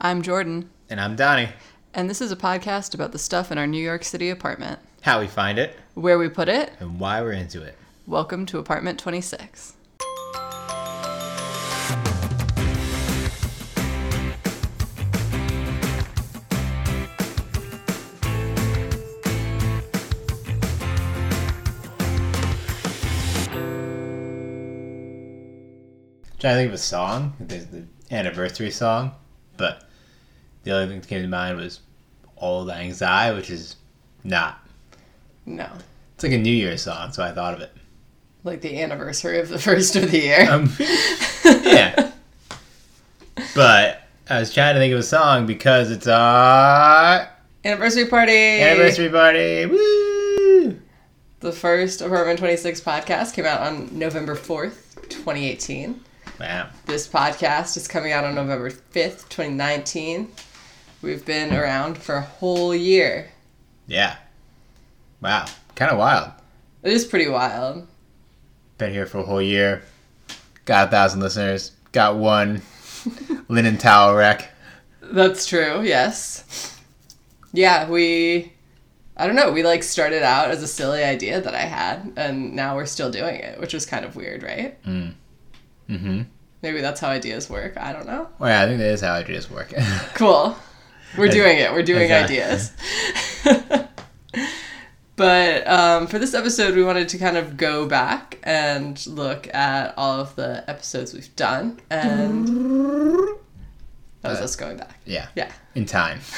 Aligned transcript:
I'm 0.00 0.22
Jordan, 0.22 0.70
And 0.88 1.00
I'm 1.00 1.16
Donnie. 1.16 1.50
and 1.94 2.08
this 2.08 2.20
is 2.20 2.32
a 2.32 2.36
podcast 2.36 2.94
about 2.94 3.12
the 3.12 3.18
stuff 3.18 3.50
in 3.52 3.58
our 3.58 3.66
New 3.66 3.82
York 3.82 4.04
City 4.04 4.30
apartment. 4.30 4.78
How 5.02 5.20
we 5.20 5.26
find 5.26 5.58
it 5.58 5.76
Where 5.94 6.18
we 6.18 6.28
put 6.28 6.48
it, 6.48 6.72
and 6.80 6.98
why 7.00 7.20
we're 7.22 7.32
into 7.32 7.62
it. 7.62 7.76
welcome 8.06 8.46
to 8.46 8.58
apartment 8.58 8.98
26. 8.98 9.74
trying 26.38 26.54
to 26.54 26.60
think 26.60 26.68
of 26.68 26.74
a 26.74 26.78
song. 26.78 27.34
There's 27.38 27.66
the 27.66 27.84
anniversary 28.10 28.70
song, 28.70 29.12
but 29.56 29.88
the 30.64 30.72
only 30.72 30.88
thing 30.88 31.00
that 31.00 31.08
came 31.08 31.22
to 31.22 31.28
mind 31.28 31.56
was 31.56 31.80
Auld 32.40 32.66
Lang 32.66 32.92
Syne, 32.92 33.36
which 33.36 33.50
is 33.50 33.76
not. 34.24 34.58
No, 35.46 35.68
It's 36.14 36.22
like 36.24 36.32
a 36.32 36.38
New 36.38 36.52
Year's 36.52 36.82
song, 36.82 37.12
so 37.12 37.22
I 37.22 37.32
thought 37.32 37.54
of 37.54 37.60
it. 37.60 37.72
like 38.44 38.60
the 38.60 38.80
anniversary 38.82 39.38
of 39.40 39.48
the 39.48 39.58
first 39.68 39.96
of 39.96 40.10
the 40.10 40.18
year. 40.18 40.50
Um, 40.50 40.70
yeah. 41.44 42.12
But 43.54 44.02
I 44.28 44.38
was 44.38 44.52
trying 44.52 44.74
to 44.74 44.80
think 44.80 44.92
of 44.92 45.00
a 45.00 45.02
song 45.02 45.46
because 45.46 45.90
it's 45.90 46.06
our 46.06 47.28
anniversary 47.64 48.06
party! 48.06 48.32
anniversary 48.60 49.08
party. 49.08 49.66
Woo! 49.66 50.80
The 51.40 51.52
first 51.52 52.02
Apartment 52.02 52.38
26 52.38 52.80
podcast 52.82 53.32
came 53.34 53.46
out 53.46 53.60
on 53.62 53.98
November 53.98 54.34
4th, 54.36 54.94
2018. 55.08 55.98
Wow. 56.38 56.68
This 56.86 57.08
podcast 57.08 57.76
is 57.78 57.88
coming 57.88 58.12
out 58.12 58.24
on 58.24 58.34
November 58.34 58.70
5th, 58.70 59.28
2019. 59.30 60.30
We've 61.02 61.24
been 61.24 61.54
around 61.54 61.96
for 61.98 62.16
a 62.16 62.20
whole 62.20 62.74
year. 62.74 63.30
Yeah. 63.86 64.16
Wow. 65.22 65.46
Kind 65.74 65.90
of 65.90 65.98
wild. 65.98 66.30
It 66.82 66.92
is 66.92 67.04
pretty 67.04 67.28
wild. 67.28 67.86
Been 68.78 68.92
here 68.92 69.06
for 69.06 69.18
a 69.18 69.22
whole 69.22 69.42
year. 69.42 69.82
Got 70.64 70.88
a 70.88 70.90
thousand 70.90 71.20
listeners. 71.20 71.72
Got 71.92 72.16
one 72.16 72.62
linen 73.48 73.78
towel 73.78 74.14
wreck. 74.14 74.50
That's 75.02 75.46
true, 75.46 75.82
yes. 75.82 76.78
Yeah, 77.52 77.88
we 77.88 78.52
I 79.16 79.26
don't 79.26 79.36
know, 79.36 79.52
we 79.52 79.62
like 79.62 79.82
started 79.82 80.22
out 80.22 80.50
as 80.50 80.62
a 80.62 80.68
silly 80.68 81.02
idea 81.02 81.40
that 81.40 81.54
I 81.54 81.60
had 81.62 82.12
and 82.16 82.54
now 82.54 82.76
we're 82.76 82.86
still 82.86 83.10
doing 83.10 83.36
it, 83.36 83.58
which 83.60 83.74
was 83.74 83.84
kind 83.86 84.04
of 84.04 84.16
weird, 84.16 84.42
right? 84.42 84.82
Mm-hmm. 84.84 86.22
Maybe 86.62 86.80
that's 86.80 87.00
how 87.00 87.08
ideas 87.08 87.48
work. 87.50 87.76
I 87.78 87.92
don't 87.92 88.06
know. 88.06 88.28
Well, 88.38 88.50
yeah, 88.50 88.62
I 88.62 88.66
think 88.66 88.78
that 88.78 88.90
is 88.92 89.00
how 89.00 89.12
ideas 89.12 89.50
work. 89.50 89.72
Cool. 90.14 90.56
We're 91.18 91.28
doing 91.28 91.58
it. 91.58 91.72
We're 91.72 91.82
doing 91.82 92.10
as 92.10 92.24
ideas. 92.30 92.72
but 95.16 95.66
um, 95.68 96.06
for 96.06 96.18
this 96.18 96.34
episode, 96.34 96.74
we 96.74 96.82
wanted 96.82 97.08
to 97.10 97.18
kind 97.18 97.36
of 97.36 97.56
go 97.56 97.86
back 97.86 98.38
and 98.42 99.04
look 99.06 99.52
at 99.54 99.92
all 99.96 100.20
of 100.20 100.34
the 100.36 100.64
episodes 100.68 101.12
we've 101.12 101.34
done. 101.36 101.80
And 101.90 102.46
that 104.22 104.30
was 104.30 104.40
Uh, 104.40 104.44
us 104.44 104.56
going 104.56 104.76
back. 104.78 104.98
yeah. 105.04 105.28
Yeah. 105.34 105.50
In 105.74 105.84
time. 105.86 106.20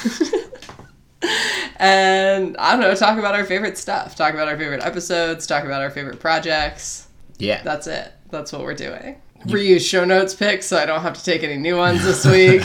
And 1.77 2.57
I 2.59 2.73
don't 2.73 2.81
know, 2.81 2.95
talk 2.97 3.17
about 3.19 3.34
our 3.34 3.45
favorite 3.45 3.79
stuff. 3.79 4.14
Talk 4.17 4.34
about 4.34 4.48
our 4.48 4.57
favorite 4.57 4.83
episodes. 4.84 5.47
Talk 5.47 5.64
about 5.64 5.81
our 5.83 5.91
favorite 5.91 6.19
projects. 6.20 7.07
Yeah. 7.39 7.62
That's 7.62 7.86
it. 7.86 8.12
That's 8.31 8.53
what 8.53 8.62
we're 8.62 8.75
doing. 8.75 9.20
Reuse 9.47 9.89
show 9.89 10.05
notes 10.05 10.34
picks 10.34 10.67
so 10.67 10.77
I 10.79 10.86
don't 10.86 11.01
have 11.03 11.14
to 11.14 11.25
take 11.25 11.42
any 11.45 11.57
new 11.57 11.77
ones 11.77 12.05
this 12.05 12.25
week. 12.27 12.62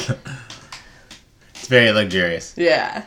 It's 1.68 1.74
very 1.74 1.92
luxurious. 1.92 2.54
Yeah. 2.56 3.04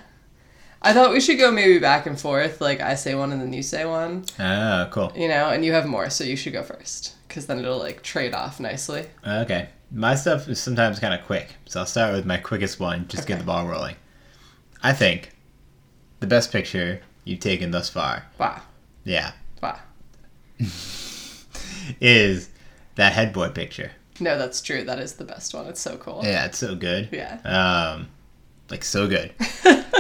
I 0.82 0.92
thought 0.92 1.12
we 1.12 1.20
should 1.22 1.38
go 1.38 1.50
maybe 1.50 1.78
back 1.78 2.04
and 2.04 2.20
forth. 2.20 2.60
Like 2.60 2.82
I 2.82 2.94
say 2.94 3.14
one 3.14 3.32
and 3.32 3.40
then 3.40 3.54
you 3.54 3.62
say 3.62 3.86
one, 3.86 4.26
Oh, 4.38 4.86
cool. 4.90 5.10
you 5.16 5.28
know, 5.28 5.48
and 5.48 5.64
you 5.64 5.72
have 5.72 5.86
more, 5.86 6.10
so 6.10 6.24
you 6.24 6.36
should 6.36 6.52
go 6.52 6.62
first. 6.62 7.14
Because 7.26 7.46
then 7.46 7.58
it'll 7.58 7.78
like 7.78 8.02
trade 8.02 8.34
off 8.34 8.60
nicely. 8.60 9.06
Okay. 9.26 9.70
My 9.90 10.14
stuff 10.14 10.46
is 10.46 10.60
sometimes 10.60 10.98
kind 10.98 11.14
of 11.14 11.24
quick, 11.24 11.54
so 11.64 11.80
I'll 11.80 11.86
start 11.86 12.12
with 12.12 12.26
my 12.26 12.36
quickest 12.36 12.78
one, 12.78 13.08
just 13.08 13.26
get 13.26 13.38
the 13.38 13.44
ball 13.44 13.66
rolling. 13.66 13.96
I 14.82 14.92
think 14.92 15.30
the 16.20 16.26
best 16.26 16.52
picture 16.52 17.00
you've 17.24 17.40
taken 17.40 17.70
thus 17.70 17.88
far, 17.88 18.26
Wow. 18.38 18.60
yeah, 19.04 19.32
Wow. 19.62 19.78
is 22.00 22.50
that 22.96 23.14
headboard 23.14 23.54
picture. 23.54 23.90
No, 24.20 24.36
that's 24.38 24.60
true. 24.60 24.84
That 24.84 24.98
is 24.98 25.14
the 25.14 25.24
best 25.24 25.54
one. 25.54 25.66
It's 25.66 25.80
so 25.80 25.96
cool. 25.96 26.20
Yeah, 26.24 26.44
it's 26.44 26.58
so 26.58 26.74
good. 26.74 27.08
Yeah. 27.10 27.40
Um, 27.44 28.08
like 28.70 28.84
so 28.84 29.08
good. 29.08 29.32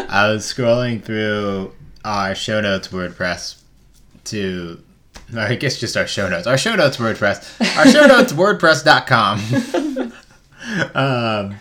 I 0.08 0.30
was 0.30 0.44
scrolling 0.44 1.02
through 1.02 1.72
our 2.04 2.34
show 2.34 2.60
notes 2.60 2.88
WordPress 2.88 3.60
to, 4.24 4.82
I 5.36 5.54
guess 5.56 5.78
just 5.78 5.96
our 5.96 6.06
show 6.06 6.28
notes. 6.28 6.46
Our 6.46 6.58
show 6.58 6.74
notes 6.74 6.96
WordPress. 6.96 7.76
Our 7.78 7.88
show 7.88 8.06
notes 8.08 8.32
WordPress.com. 8.32 10.12
um, 10.94 11.56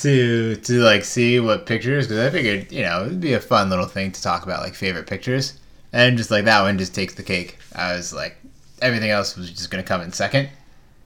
to 0.00 0.56
to 0.56 0.80
like 0.80 1.04
see 1.04 1.40
what 1.40 1.66
pictures 1.66 2.06
because 2.06 2.24
I 2.24 2.30
figured 2.30 2.70
you 2.70 2.82
know 2.82 3.06
it'd 3.06 3.20
be 3.20 3.32
a 3.32 3.40
fun 3.40 3.68
little 3.68 3.86
thing 3.86 4.12
to 4.12 4.22
talk 4.22 4.44
about 4.44 4.62
like 4.62 4.74
favorite 4.74 5.08
pictures 5.08 5.58
and 5.92 6.16
just 6.16 6.30
like 6.30 6.44
that 6.44 6.62
one 6.62 6.78
just 6.78 6.94
takes 6.94 7.14
the 7.14 7.22
cake. 7.22 7.58
I 7.74 7.94
was 7.94 8.12
like 8.12 8.36
everything 8.80 9.10
else 9.10 9.36
was 9.36 9.50
just 9.50 9.70
gonna 9.70 9.82
come 9.82 10.00
in 10.00 10.12
second. 10.12 10.50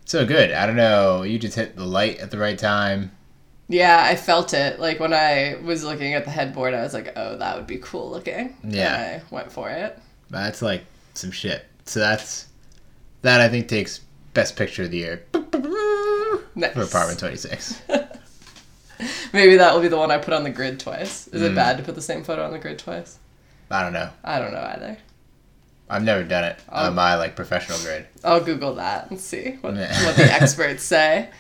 So 0.05 0.27
good. 0.27 0.53
I 0.53 0.67
don't 0.67 0.77
know. 0.77 1.23
You 1.23 1.39
just 1.39 1.57
hit 1.57 1.77
the 1.77 1.85
light 1.87 2.19
at 2.19 2.31
the 2.31 2.39
right 2.39 2.59
time. 2.59 3.13
Yeah, 3.69 4.03
I 4.05 4.17
felt 4.17 4.53
it. 4.55 4.81
Like 4.81 5.01
when 5.01 5.13
I 5.15 5.57
was 5.63 5.83
looking 5.85 6.15
at 6.15 6.25
the 6.25 6.31
headboard, 6.31 6.75
I 6.75 6.83
was 6.83 6.93
like, 6.95 7.13
oh, 7.17 7.37
that 7.39 7.57
would 7.57 7.67
be 7.67 7.79
cool 7.79 8.11
looking. 8.11 8.57
Yeah. 8.65 8.95
And 9.03 9.23
I 9.23 9.35
went 9.35 9.51
for 9.51 9.71
it. 9.71 9.99
That's 10.31 10.61
like 10.63 10.85
some 11.15 11.31
shit. 11.31 11.65
So 11.85 12.01
that's 12.01 12.47
that 13.23 13.41
I 13.41 13.49
think 13.49 13.69
takes 13.69 14.01
best 14.35 14.57
picture 14.57 14.83
of 14.85 14.91
the 14.91 14.99
year 14.99 15.23
Nice. 16.55 16.73
for 16.75 16.83
apartment 16.83 17.19
26. 17.19 17.83
Maybe 19.33 19.57
that 19.57 19.75
will 19.75 19.81
be 19.81 19.89
the 19.89 19.97
one 19.97 20.11
I 20.11 20.19
put 20.19 20.33
on 20.35 20.45
the 20.45 20.51
grid 20.51 20.79
twice. 20.79 21.27
Is 21.29 21.43
Mm. 21.43 21.51
it 21.51 21.55
bad 21.55 21.77
to 21.79 21.83
put 21.83 21.95
the 21.95 22.03
same 22.03 22.23
photo 22.25 22.45
on 22.45 22.53
the 22.53 22.59
grid 22.59 22.79
twice? 22.79 23.19
I 23.71 23.83
don't 23.83 23.93
know. 23.93 24.11
I 24.23 24.39
don't 24.39 24.53
know 24.53 24.61
either. 24.75 24.99
I've 25.89 26.05
never 26.05 26.23
done 26.25 26.45
it 26.45 26.59
Oh. 26.71 26.87
on 26.87 26.95
my 26.95 27.17
like 27.17 27.35
professional 27.37 27.79
grid. 27.81 28.07
I'll 28.25 28.41
Google 28.45 28.75
that 28.77 29.11
and 29.11 29.19
see 29.19 29.59
what, 29.61 29.75
what 29.75 30.17
the 30.17 30.29
experts 30.41 30.83
say. 30.85 31.31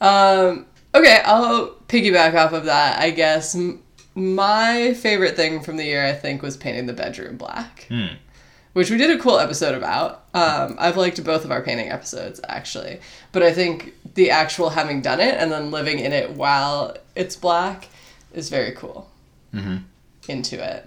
Um, 0.00 0.66
okay, 0.94 1.20
I'll 1.24 1.70
piggyback 1.88 2.34
off 2.34 2.52
of 2.52 2.64
that. 2.66 3.00
I 3.00 3.10
guess 3.10 3.54
M- 3.54 3.82
my 4.14 4.94
favorite 4.94 5.36
thing 5.36 5.60
from 5.60 5.76
the 5.76 5.84
year, 5.84 6.04
I 6.04 6.12
think, 6.12 6.40
was 6.42 6.56
painting 6.56 6.86
the 6.86 6.92
bedroom 6.92 7.36
black, 7.36 7.86
Hmm. 7.88 8.14
which 8.74 8.90
we 8.90 8.96
did 8.96 9.10
a 9.10 9.20
cool 9.22 9.38
episode 9.38 9.74
about. 9.74 10.24
Um, 10.34 10.76
I've 10.78 10.96
liked 10.96 11.22
both 11.24 11.44
of 11.44 11.50
our 11.50 11.62
painting 11.62 11.90
episodes, 11.90 12.40
actually. 12.48 13.00
But 13.32 13.42
I 13.42 13.52
think 13.52 13.92
the 14.14 14.30
actual 14.30 14.70
having 14.70 15.00
done 15.02 15.20
it 15.20 15.34
and 15.34 15.50
then 15.50 15.70
living 15.70 15.98
in 15.98 16.12
it 16.12 16.30
while 16.30 16.96
it's 17.16 17.36
black 17.36 17.88
is 18.32 18.48
very 18.48 18.72
cool. 18.72 19.10
Mhm. 19.54 19.82
Into 20.28 20.62
it. 20.64 20.86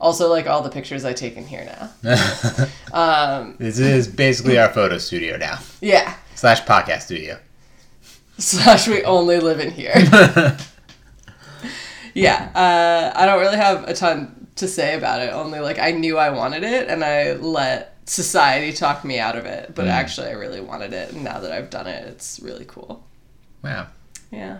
Also, 0.00 0.28
like 0.30 0.46
all 0.46 0.62
the 0.62 0.70
pictures 0.70 1.04
I 1.04 1.12
take 1.12 1.36
in 1.36 1.44
here 1.46 1.64
now. 2.04 2.14
Um, 2.92 3.54
this 3.58 3.78
is 3.78 4.08
basically 4.08 4.58
our 4.58 4.68
photo 4.68 4.98
studio 4.98 5.36
now 5.36 5.58
yeah. 5.80 6.14
slash 6.34 6.62
podcast 6.64 7.02
studio. 7.02 7.38
Slash 8.40 8.88
we 8.88 9.02
only 9.04 9.38
live 9.38 9.60
in 9.60 9.70
here. 9.70 9.92
yeah, 12.14 12.50
uh, 12.54 13.18
I 13.18 13.26
don't 13.26 13.40
really 13.40 13.56
have 13.56 13.84
a 13.88 13.94
ton 13.94 14.48
to 14.56 14.66
say 14.68 14.96
about 14.96 15.20
it. 15.22 15.30
Only 15.32 15.60
like 15.60 15.78
I 15.78 15.92
knew 15.92 16.18
I 16.18 16.30
wanted 16.30 16.64
it, 16.64 16.88
and 16.88 17.04
I 17.04 17.34
let 17.34 17.96
society 18.06 18.72
talk 18.72 19.04
me 19.04 19.18
out 19.20 19.36
of 19.36 19.46
it. 19.46 19.74
But 19.74 19.86
Mm. 19.86 19.90
actually, 19.90 20.28
I 20.28 20.32
really 20.32 20.60
wanted 20.60 20.92
it, 20.92 21.12
and 21.12 21.22
now 21.24 21.38
that 21.40 21.52
I've 21.52 21.70
done 21.70 21.86
it, 21.86 22.06
it's 22.08 22.40
really 22.40 22.64
cool. 22.66 23.04
wow. 23.62 23.86
Yeah. 24.30 24.58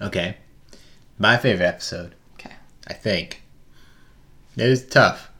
Okay. 0.00 0.36
My 1.18 1.36
favorite 1.36 1.66
episode. 1.66 2.14
Okay. 2.34 2.52
I 2.88 2.92
think. 2.94 3.42
It 4.56 4.68
was 4.68 4.84
tough. 4.84 5.30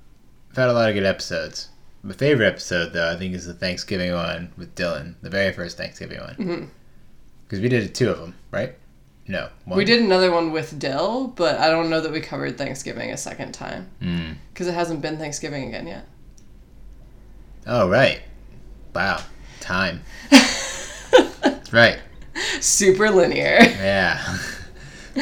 I've 0.51 0.57
had 0.57 0.69
a 0.69 0.73
lot 0.73 0.89
of 0.89 0.95
good 0.95 1.05
episodes. 1.05 1.69
My 2.03 2.15
favorite 2.15 2.47
episode, 2.47 2.93
though, 2.93 3.13
I 3.13 3.17
think 3.17 3.35
is 3.35 3.47
the 3.47 3.55
Thanksgiving 3.55 4.13
one 4.13 4.53
with 4.57 4.75
Dylan. 4.75 5.15
The 5.23 5.31
very 5.31 5.53
first 5.53 5.77
Thanksgiving 5.77 6.21
one. 6.21 6.35
Mhm. 6.37 6.69
Because 7.45 7.61
we 7.61 7.69
did 7.69 7.95
two 7.95 8.11
of 8.11 8.19
them, 8.19 8.35
right? 8.51 8.75
No. 9.29 9.49
One. 9.67 9.79
We 9.79 9.85
did 9.85 10.01
another 10.01 10.33
one 10.33 10.51
with 10.51 10.79
Dill, 10.81 11.29
but 11.29 11.59
I 11.61 11.69
don't 11.71 11.91
know 11.91 12.01
that 12.01 12.11
we 12.11 12.21
covered 12.21 12.59
Thanksgiving 12.59 13.13
a 13.13 13.17
second 13.17 13.53
time 13.53 13.89
Mm. 14.03 14.35
because 14.53 14.67
it 14.67 14.75
hasn't 14.75 15.01
been 15.01 15.17
Thanksgiving 15.17 15.69
again 15.69 15.87
yet. 15.87 16.07
Oh, 17.67 17.89
right. 17.89 18.21
Wow. 18.95 19.21
Time. 19.61 20.01
That's 20.31 21.73
right. 21.73 21.99
Super 22.61 23.11
linear. 23.11 23.59
Yeah. 23.61 24.19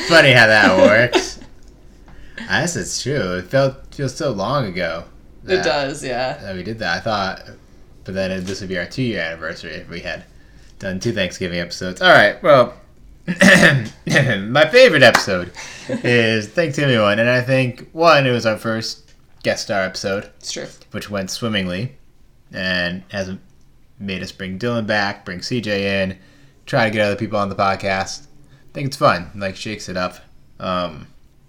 Funny 0.08 0.32
how 0.32 0.46
that 0.46 0.78
works. 0.78 1.40
I 2.48 2.60
guess 2.62 2.76
it's 2.76 3.02
true. 3.02 3.36
It 3.36 3.44
felt 3.50 3.94
feels 3.94 4.14
so 4.16 4.30
long 4.30 4.64
ago. 4.66 5.04
It 5.46 5.62
does, 5.64 6.04
yeah. 6.04 6.34
That 6.38 6.54
we 6.54 6.62
did 6.62 6.78
that. 6.80 6.98
I 6.98 7.00
thought, 7.00 7.42
but 8.04 8.14
then 8.14 8.44
this 8.44 8.60
would 8.60 8.68
be 8.68 8.78
our 8.78 8.86
two 8.86 9.02
year 9.02 9.20
anniversary 9.22 9.72
if 9.72 9.88
we 9.88 10.00
had 10.00 10.24
done 10.78 11.00
two 11.00 11.12
Thanksgiving 11.12 11.58
episodes. 11.58 12.00
All 12.02 12.10
right. 12.10 12.42
Well, 12.42 12.74
my 13.26 14.68
favorite 14.70 15.02
episode 15.02 15.52
is 15.88 16.48
Thank 16.48 16.74
Timmy 16.74 16.98
one, 16.98 17.18
and 17.18 17.28
I 17.28 17.40
think 17.42 17.88
one 17.92 18.26
it 18.26 18.30
was 18.30 18.46
our 18.46 18.56
first 18.56 19.12
guest 19.42 19.64
star 19.64 19.82
episode, 19.82 20.30
It's 20.38 20.52
true. 20.52 20.66
which 20.90 21.10
went 21.10 21.30
swimmingly, 21.30 21.96
and 22.52 23.02
hasn't 23.08 23.40
made 23.98 24.22
us 24.22 24.32
bring 24.32 24.58
Dylan 24.58 24.86
back, 24.86 25.24
bring 25.24 25.40
CJ 25.40 25.66
in, 25.66 26.18
try 26.66 26.84
to 26.86 26.90
get 26.90 27.04
other 27.04 27.16
people 27.16 27.38
on 27.38 27.48
the 27.48 27.54
podcast. 27.54 28.22
I 28.24 28.72
think 28.72 28.86
it's 28.88 28.96
fun, 28.96 29.30
like 29.34 29.56
shakes 29.56 29.88
it 29.88 29.96
up. 29.96 30.16
Um, 30.58 31.06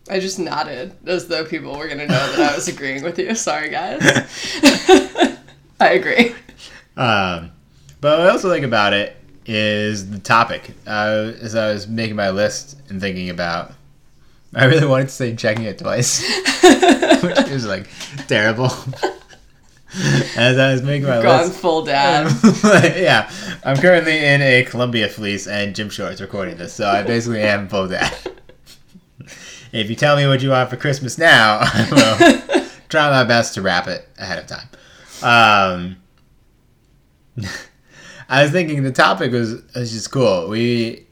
I 0.10 0.20
just 0.20 0.40
nodded 0.40 0.94
as 1.06 1.28
though 1.28 1.46
people 1.46 1.78
were 1.78 1.88
gonna 1.88 2.08
know 2.08 2.32
that 2.36 2.52
I 2.52 2.56
was 2.56 2.68
agreeing 2.74 3.04
with 3.04 3.18
you. 3.20 3.36
Sorry, 3.36 3.70
guys. 3.70 4.02
I 5.80 5.92
agree. 5.94 6.36
Um, 6.98 7.52
but 8.02 8.20
what 8.20 8.28
I 8.28 8.30
also 8.32 8.50
like 8.50 8.64
about 8.64 8.94
it 8.94 9.16
is 9.46 10.10
the 10.10 10.20
topic. 10.20 10.72
Uh, 10.86 11.32
as 11.42 11.56
I 11.56 11.72
was 11.72 11.88
making 11.88 12.16
my 12.16 12.30
list 12.30 12.78
and 12.90 13.00
thinking 13.00 13.30
about, 13.30 13.74
I 14.54 14.66
really 14.66 14.86
wanted 14.88 15.06
to 15.06 15.14
say 15.14 15.36
checking 15.36 15.64
it 15.66 15.78
twice, 15.80 16.22
which 17.24 17.38
is 17.50 17.66
like 17.66 17.88
terrible. 18.28 18.72
As 20.36 20.58
I 20.58 20.72
was 20.72 20.82
making 20.82 21.08
my 21.08 21.18
list, 21.18 21.26
Gone 21.26 21.48
list, 21.48 21.60
full 21.60 21.84
dad. 21.84 22.32
yeah, 22.96 23.30
I'm 23.64 23.78
currently 23.78 24.18
in 24.18 24.42
a 24.42 24.64
Columbia 24.64 25.08
fleece 25.10 25.48
and 25.48 25.76
gym 25.76 25.90
shorts 25.90 26.22
recording 26.22 26.58
this, 26.58 26.74
so 26.74 26.88
I 26.88 27.04
basically 27.04 27.42
am 27.42 27.68
full 27.68 27.88
dad. 27.88 28.14
If 29.72 29.90
you 29.90 29.96
tell 29.96 30.18
me 30.18 30.28
what 30.28 30.42
you 30.42 30.50
want 30.50 30.70
for 30.70 30.76
Christmas 30.76 31.18
now, 31.18 31.60
I 31.62 31.88
will 32.52 32.62
try 32.90 33.10
my 33.10 33.24
best 33.24 33.54
to 33.56 33.62
wrap 33.62 33.88
it 33.88 34.08
ahead 34.18 34.40
of 34.40 34.48
time. 34.48 34.68
Um, 35.24 35.98
I 38.30 38.44
was 38.44 38.52
thinking 38.52 38.84
the 38.84 38.92
topic 38.92 39.32
was, 39.32 39.62
was 39.74 39.92
just 39.92 40.12
cool. 40.12 40.50
We, 40.50 41.06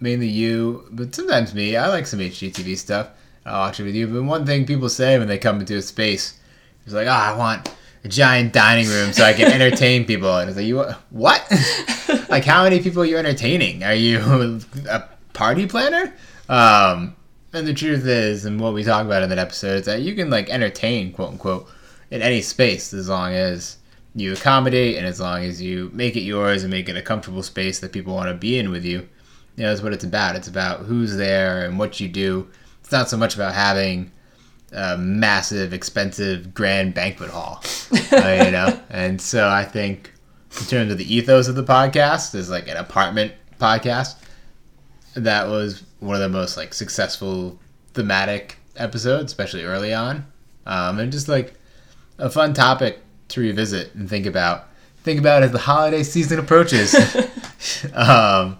mainly 0.00 0.28
you, 0.28 0.86
but 0.92 1.14
sometimes 1.14 1.54
me, 1.54 1.76
I 1.76 1.88
like 1.88 2.06
some 2.06 2.20
HGTV 2.20 2.76
stuff. 2.76 3.08
I'll 3.44 3.66
watch 3.66 3.80
it 3.80 3.84
with 3.84 3.94
you. 3.94 4.06
But 4.06 4.22
one 4.22 4.46
thing 4.46 4.64
people 4.64 4.88
say 4.88 5.18
when 5.18 5.28
they 5.28 5.38
come 5.38 5.60
into 5.60 5.76
a 5.76 5.82
space 5.82 6.38
is 6.86 6.92
like, 6.92 7.08
oh, 7.08 7.10
I 7.10 7.36
want 7.36 7.74
a 8.04 8.08
giant 8.08 8.52
dining 8.52 8.88
room 8.88 9.12
so 9.12 9.24
I 9.24 9.32
can 9.32 9.50
entertain 9.50 10.04
people. 10.04 10.36
And 10.36 10.48
it's 10.48 10.56
like, 10.56 10.66
you 10.66 10.84
what? 11.10 12.28
like, 12.28 12.44
how 12.44 12.62
many 12.62 12.80
people 12.80 13.02
are 13.02 13.06
you 13.06 13.16
entertaining? 13.16 13.82
Are 13.82 13.94
you 13.94 14.60
a 14.88 15.08
party 15.32 15.66
planner? 15.66 16.14
Um, 16.48 17.16
and 17.52 17.66
the 17.66 17.74
truth 17.74 18.06
is, 18.06 18.44
and 18.44 18.60
what 18.60 18.74
we 18.74 18.84
talk 18.84 19.04
about 19.04 19.22
in 19.22 19.28
that 19.28 19.38
episode, 19.38 19.80
is 19.80 19.86
that 19.86 20.02
you 20.02 20.14
can 20.14 20.30
like 20.30 20.48
entertain, 20.50 21.12
quote 21.12 21.32
unquote, 21.32 21.68
in 22.10 22.22
any 22.22 22.40
space 22.40 22.92
as 22.92 23.08
long 23.08 23.32
as 23.32 23.78
you 24.14 24.32
accommodate 24.32 24.96
and 24.96 25.06
as 25.06 25.20
long 25.20 25.42
as 25.42 25.60
you 25.60 25.90
make 25.94 26.16
it 26.16 26.20
yours 26.20 26.62
and 26.62 26.70
make 26.70 26.88
it 26.88 26.96
a 26.96 27.02
comfortable 27.02 27.42
space 27.42 27.80
that 27.80 27.92
people 27.92 28.14
want 28.14 28.28
to 28.28 28.34
be 28.34 28.58
in 28.58 28.70
with 28.70 28.84
you. 28.84 29.08
You 29.56 29.64
know, 29.64 29.68
that's 29.70 29.82
what 29.82 29.92
it's 29.92 30.04
about. 30.04 30.36
It's 30.36 30.48
about 30.48 30.80
who's 30.80 31.16
there 31.16 31.64
and 31.64 31.78
what 31.78 32.00
you 32.00 32.08
do. 32.08 32.48
It's 32.80 32.92
not 32.92 33.08
so 33.08 33.16
much 33.16 33.34
about 33.34 33.54
having 33.54 34.10
a 34.72 34.96
massive, 34.96 35.72
expensive, 35.72 36.54
grand 36.54 36.94
banquet 36.94 37.30
hall, 37.30 37.62
uh, 38.12 38.42
you 38.44 38.50
know. 38.50 38.80
And 38.90 39.20
so 39.20 39.48
I 39.48 39.64
think, 39.64 40.12
in 40.58 40.66
terms 40.66 40.92
of 40.92 40.98
the 40.98 41.14
ethos 41.14 41.48
of 41.48 41.54
the 41.54 41.64
podcast, 41.64 42.34
is 42.34 42.50
like 42.50 42.68
an 42.68 42.76
apartment 42.76 43.32
podcast. 43.60 44.16
That 45.14 45.48
was 45.48 45.82
one 46.00 46.14
of 46.14 46.22
the 46.22 46.28
most 46.28 46.56
like 46.56 46.74
successful 46.74 47.58
thematic 47.94 48.58
episodes, 48.76 49.32
especially 49.32 49.64
early 49.64 49.92
on, 49.92 50.26
um, 50.66 50.98
and 50.98 51.12
just 51.12 51.28
like 51.28 51.54
a 52.18 52.30
fun 52.30 52.54
topic 52.54 53.00
to 53.28 53.40
revisit 53.40 53.94
and 53.94 54.08
think 54.08 54.26
about. 54.26 54.68
Think 55.02 55.18
about 55.18 55.42
as 55.42 55.50
the 55.50 55.58
holiday 55.58 56.02
season 56.02 56.38
approaches. 56.38 56.94
um, 57.94 58.58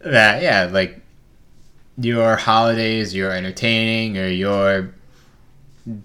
that 0.00 0.42
yeah, 0.42 0.68
like 0.70 1.00
your 1.98 2.36
holidays, 2.36 3.14
your 3.14 3.32
entertaining, 3.32 4.18
or 4.18 4.28
your 4.28 4.94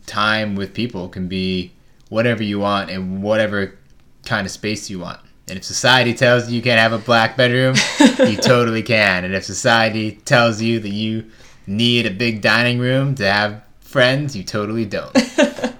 time 0.05 0.55
with 0.55 0.73
people 0.73 1.09
can 1.09 1.27
be 1.27 1.71
whatever 2.09 2.43
you 2.43 2.59
want 2.59 2.89
and 2.89 3.23
whatever 3.23 3.77
kind 4.25 4.45
of 4.45 4.51
space 4.51 4.89
you 4.89 4.99
want. 4.99 5.19
And 5.51 5.57
if 5.57 5.65
society 5.65 6.13
tells 6.13 6.49
you 6.49 6.55
you 6.55 6.61
can't 6.61 6.79
have 6.79 6.93
a 6.93 6.97
black 6.97 7.35
bedroom, 7.35 7.75
you 7.99 8.37
totally 8.41 8.81
can. 8.81 9.25
And 9.25 9.35
if 9.35 9.43
society 9.43 10.13
tells 10.13 10.61
you 10.61 10.79
that 10.79 10.89
you 10.89 11.25
need 11.67 12.05
a 12.05 12.09
big 12.09 12.41
dining 12.41 12.79
room 12.79 13.15
to 13.15 13.29
have 13.29 13.61
friends, 13.81 14.33
you 14.35 14.43
totally 14.43 14.85
don't. 14.85 15.15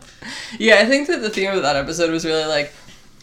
Yeah, 0.59 0.75
I 0.79 0.85
think 0.85 1.07
that 1.07 1.21
the 1.21 1.29
theme 1.29 1.50
of 1.51 1.62
that 1.63 1.77
episode 1.77 2.12
was 2.12 2.25
really 2.25 2.44
like 2.45 2.73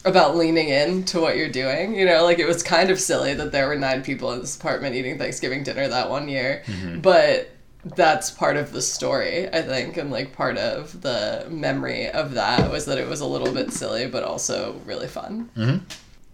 about 0.06 0.34
leaning 0.34 0.70
in 0.70 1.04
to 1.04 1.20
what 1.20 1.36
you're 1.36 1.50
doing. 1.50 1.94
You 1.94 2.06
know, 2.06 2.24
like 2.24 2.38
it 2.38 2.46
was 2.46 2.62
kind 2.62 2.90
of 2.90 2.98
silly 2.98 3.34
that 3.34 3.52
there 3.52 3.68
were 3.68 3.76
nine 3.76 4.02
people 4.02 4.32
in 4.32 4.40
this 4.40 4.56
apartment 4.56 4.96
eating 4.96 5.18
Thanksgiving 5.18 5.62
dinner 5.62 5.86
that 5.86 6.08
one 6.08 6.28
year, 6.28 6.64
but 7.02 7.50
that's 7.94 8.30
part 8.30 8.56
of 8.56 8.72
the 8.72 8.80
story, 8.82 9.46
I 9.52 9.60
think, 9.62 9.98
and 9.98 10.10
like 10.10 10.32
part 10.32 10.56
of 10.56 11.02
the 11.02 11.46
memory 11.50 12.08
of 12.08 12.32
that 12.34 12.70
was 12.72 12.86
that 12.86 12.96
it 12.98 13.06
was 13.06 13.20
a 13.20 13.26
little 13.26 13.52
bit 13.52 13.72
silly, 13.72 14.08
but 14.08 14.24
also 14.24 14.80
really 14.86 15.06
fun. 15.06 15.50
Mhm. 15.56 15.82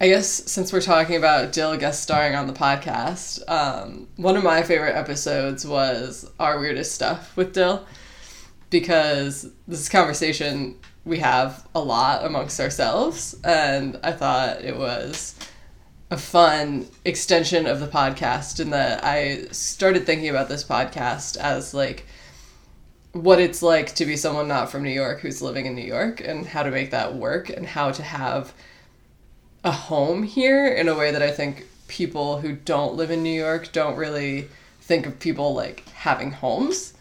I 0.05 0.09
guess 0.09 0.29
since 0.29 0.71
we're 0.71 0.83
talking 0.83 1.17
about 1.17 1.53
Dill 1.53 1.79
guest 1.79 2.03
starring 2.03 2.35
on 2.35 2.47
the 2.47 2.53
podcast, 2.53 3.41
um, 3.49 4.07
one 4.17 4.37
of 4.37 4.45
my 4.45 4.63
favorite 4.63 4.95
episodes 4.95 5.67
was 5.67 6.31
our 6.39 6.61
weirdest 6.61 6.93
stuff 6.93 7.35
with 7.39 7.55
Dill 7.55 7.87
because 8.69 9.51
this 9.67 9.89
conversation 9.89 10.77
we 11.07 11.21
have 11.21 11.67
a 11.75 11.81
lot 11.81 12.23
amongst 12.23 12.61
ourselves 12.61 13.35
and 13.45 13.99
i 14.05 14.13
thought 14.13 14.61
it 14.61 14.77
was 14.77 15.37
a 16.11 16.19
fun 16.19 16.87
extension 17.07 17.65
of 17.65 17.81
the 17.81 17.87
podcast 17.87 18.61
in 18.61 18.71
that 18.71 19.03
i 19.05 19.47
started 19.53 20.05
thinking 20.05 20.29
about 20.29 20.51
this 20.51 20.65
podcast 20.65 21.39
as 21.39 21.73
like 21.73 22.07
what 23.13 23.41
it's 23.41 23.63
like 23.63 23.95
to 23.95 24.05
be 24.05 24.17
someone 24.17 24.49
not 24.49 24.71
from 24.71 24.83
new 24.83 24.91
york 24.91 25.21
who's 25.21 25.41
living 25.41 25.65
in 25.65 25.75
new 25.75 25.81
york 25.81 26.21
and 26.21 26.45
how 26.47 26.63
to 26.63 26.71
make 26.71 26.91
that 26.91 27.15
work 27.15 27.49
and 27.49 27.65
how 27.65 27.91
to 27.91 28.03
have 28.03 28.53
a 29.65 29.73
home 29.73 30.23
here 30.23 30.67
in 30.67 30.89
a 30.89 30.95
way 30.95 31.11
that 31.11 31.23
i 31.23 31.31
think 31.31 31.67
people 31.89 32.41
who 32.41 32.53
don't 32.53 32.95
live 32.95 33.11
in 33.11 33.23
new 33.23 33.31
york 33.31 33.73
don't 33.73 33.97
really 33.97 34.49
think 34.81 35.07
of 35.07 35.19
people 35.19 35.55
like 35.55 35.89
having 35.91 36.31
homes 36.31 36.95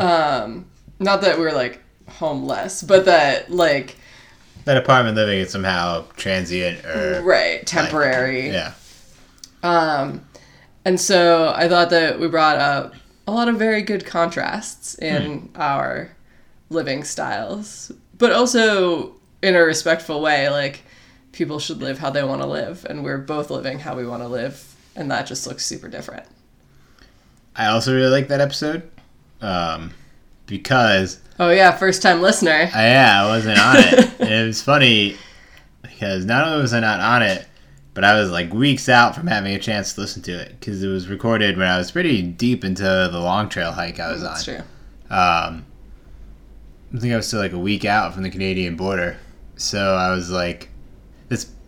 um 0.00 0.64
not 0.98 1.20
that 1.22 1.38
we're 1.38 1.52
like 1.52 1.80
homeless, 2.08 2.82
but 2.82 3.04
that 3.04 3.50
like 3.50 3.96
that 4.64 4.76
apartment 4.76 5.16
living 5.16 5.38
is 5.38 5.50
somehow 5.50 6.04
transient 6.16 6.84
or 6.84 7.22
right 7.22 7.66
temporary. 7.66 8.50
yeah. 8.50 8.72
Um, 9.62 10.26
and 10.84 11.00
so 11.00 11.52
I 11.54 11.68
thought 11.68 11.90
that 11.90 12.20
we 12.20 12.28
brought 12.28 12.58
up 12.58 12.94
a 13.26 13.32
lot 13.32 13.48
of 13.48 13.56
very 13.56 13.82
good 13.82 14.06
contrasts 14.06 14.96
in 14.98 15.50
our 15.56 16.10
living 16.70 17.04
styles, 17.04 17.90
but 18.16 18.32
also 18.32 19.14
in 19.42 19.54
a 19.54 19.62
respectful 19.62 20.20
way. 20.20 20.48
Like 20.48 20.82
people 21.36 21.58
should 21.58 21.78
live 21.78 21.98
how 21.98 22.10
they 22.10 22.24
want 22.24 22.40
to 22.40 22.46
live, 22.46 22.86
and 22.88 23.04
we're 23.04 23.18
both 23.18 23.50
living 23.50 23.78
how 23.78 23.94
we 23.94 24.06
want 24.06 24.22
to 24.22 24.28
live, 24.28 24.74
and 24.96 25.10
that 25.10 25.26
just 25.26 25.46
looks 25.46 25.64
super 25.64 25.88
different. 25.88 26.26
I 27.54 27.66
also 27.66 27.94
really 27.94 28.10
like 28.10 28.28
that 28.28 28.40
episode 28.40 28.90
um, 29.40 29.92
because 30.46 31.20
Oh 31.38 31.50
yeah, 31.50 31.72
first 31.72 32.02
time 32.02 32.22
listener. 32.22 32.70
I, 32.74 32.88
yeah, 32.88 33.24
I 33.24 33.26
wasn't 33.26 33.58
on 33.58 33.76
it. 33.76 34.20
And 34.20 34.30
it 34.32 34.46
was 34.46 34.62
funny 34.62 35.16
because 35.82 36.24
not 36.24 36.46
only 36.46 36.62
was 36.62 36.72
I 36.72 36.80
not 36.80 37.00
on 37.00 37.22
it, 37.22 37.46
but 37.92 38.04
I 38.04 38.18
was 38.18 38.30
like 38.30 38.52
weeks 38.52 38.88
out 38.88 39.14
from 39.14 39.26
having 39.26 39.54
a 39.54 39.58
chance 39.58 39.94
to 39.94 40.00
listen 40.00 40.22
to 40.22 40.32
it 40.32 40.58
because 40.58 40.82
it 40.82 40.88
was 40.88 41.08
recorded 41.08 41.56
when 41.56 41.66
I 41.66 41.78
was 41.78 41.90
pretty 41.90 42.22
deep 42.22 42.64
into 42.64 42.82
the 42.82 43.20
long 43.20 43.48
trail 43.48 43.72
hike 43.72 44.00
I 44.00 44.12
was 44.12 44.22
on. 44.22 44.32
That's 44.32 44.44
true. 44.44 44.60
Um, 45.10 45.66
I 46.94 46.98
think 46.98 47.12
I 47.12 47.16
was 47.16 47.26
still 47.26 47.40
like 47.40 47.52
a 47.52 47.58
week 47.58 47.84
out 47.84 48.14
from 48.14 48.22
the 48.22 48.30
Canadian 48.30 48.76
border, 48.76 49.18
so 49.56 49.94
I 49.94 50.10
was 50.10 50.30
like, 50.30 50.70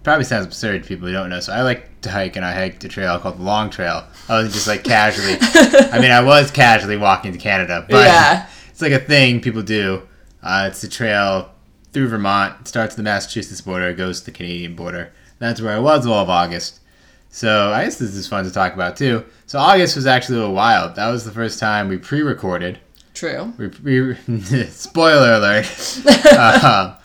probably 0.09 0.25
sounds 0.25 0.47
absurd 0.47 0.83
to 0.83 0.89
people 0.89 1.07
who 1.07 1.13
don't 1.13 1.29
know. 1.29 1.39
So 1.39 1.53
I 1.53 1.61
like 1.61 2.01
to 2.01 2.11
hike, 2.11 2.37
and 2.37 2.45
I 2.45 2.53
hiked 2.55 2.83
a 2.83 2.89
trail 2.89 3.19
called 3.19 3.39
the 3.39 3.43
Long 3.43 3.69
Trail. 3.69 4.05
I 4.29 4.37
wasn't 4.37 4.55
just 4.55 4.67
like 4.67 4.83
casually. 4.83 5.37
I 5.93 5.99
mean, 6.01 6.11
I 6.11 6.23
was 6.23 6.51
casually 6.51 6.97
walking 6.97 7.33
to 7.33 7.39
Canada, 7.39 7.85
but 7.89 8.07
Yeah. 8.07 8.47
it's 8.71 8.81
like 8.81 8.93
a 8.93 9.01
thing 9.01 9.43
people 9.43 9.61
do. 9.63 10.09
Uh, 10.43 10.65
it's 10.71 10.83
a 10.83 10.89
trail 10.89 11.51
through 11.93 12.09
Vermont. 12.09 12.55
It 12.63 12.69
starts 12.69 12.95
at 12.95 12.97
the 12.97 13.03
Massachusetts 13.03 13.61
border, 13.61 13.93
goes 13.93 14.21
to 14.21 14.27
the 14.27 14.33
Canadian 14.33 14.75
border. 14.75 15.13
That's 15.41 15.61
where 15.61 15.75
I 15.77 15.79
was 15.79 16.07
all 16.07 16.23
of 16.23 16.31
August. 16.31 16.81
So 17.29 17.71
I 17.73 17.85
guess 17.85 17.99
this 17.99 18.15
is 18.15 18.27
fun 18.27 18.45
to 18.47 18.51
talk 18.51 18.73
about 18.73 18.97
too. 18.97 19.27
So 19.45 19.59
August 19.59 19.95
was 19.95 20.07
actually 20.07 20.37
a 20.37 20.41
little 20.41 20.55
wild. 20.55 20.95
That 20.95 21.09
was 21.11 21.27
the 21.27 21.33
first 21.33 21.61
time 21.61 21.89
we 21.89 21.99
pre-recorded. 21.99 22.79
True. 23.13 23.53
We, 23.59 24.15
we, 24.17 24.65
spoiler 24.69 25.35
alert. 25.35 26.01
uh, 26.33 26.97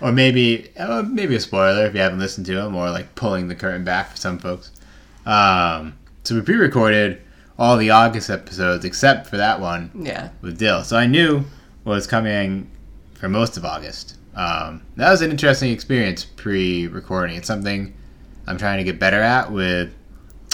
or 0.00 0.12
maybe 0.12 0.70
uh, 0.78 1.02
maybe 1.02 1.34
a 1.36 1.40
spoiler 1.40 1.86
if 1.86 1.94
you 1.94 2.00
haven't 2.00 2.18
listened 2.18 2.46
to 2.46 2.54
them, 2.54 2.74
or 2.74 2.90
like 2.90 3.14
pulling 3.14 3.48
the 3.48 3.54
curtain 3.54 3.84
back 3.84 4.10
for 4.10 4.16
some 4.16 4.38
folks. 4.38 4.70
Um, 5.26 5.94
so 6.24 6.34
we 6.34 6.40
pre-recorded 6.42 7.20
all 7.58 7.76
the 7.76 7.90
August 7.90 8.30
episodes 8.30 8.84
except 8.84 9.26
for 9.26 9.36
that 9.36 9.60
one 9.60 9.90
Yeah. 9.94 10.30
with 10.40 10.58
Dill. 10.58 10.82
So 10.82 10.96
I 10.96 11.06
knew 11.06 11.44
what 11.84 11.94
was 11.94 12.06
coming 12.06 12.70
for 13.14 13.28
most 13.28 13.56
of 13.56 13.64
August. 13.64 14.16
Um, 14.34 14.82
that 14.96 15.10
was 15.10 15.20
an 15.22 15.30
interesting 15.30 15.70
experience 15.72 16.24
pre-recording. 16.24 17.36
It's 17.36 17.46
something 17.46 17.92
I'm 18.46 18.56
trying 18.56 18.78
to 18.78 18.84
get 18.84 18.98
better 18.98 19.20
at 19.20 19.52
with 19.52 19.92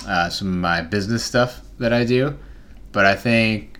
uh, 0.06 0.28
some 0.30 0.48
of 0.48 0.54
my 0.54 0.80
business 0.82 1.22
stuff 1.24 1.60
that 1.78 1.92
I 1.92 2.04
do. 2.04 2.36
But 2.92 3.06
I 3.06 3.14
think 3.14 3.75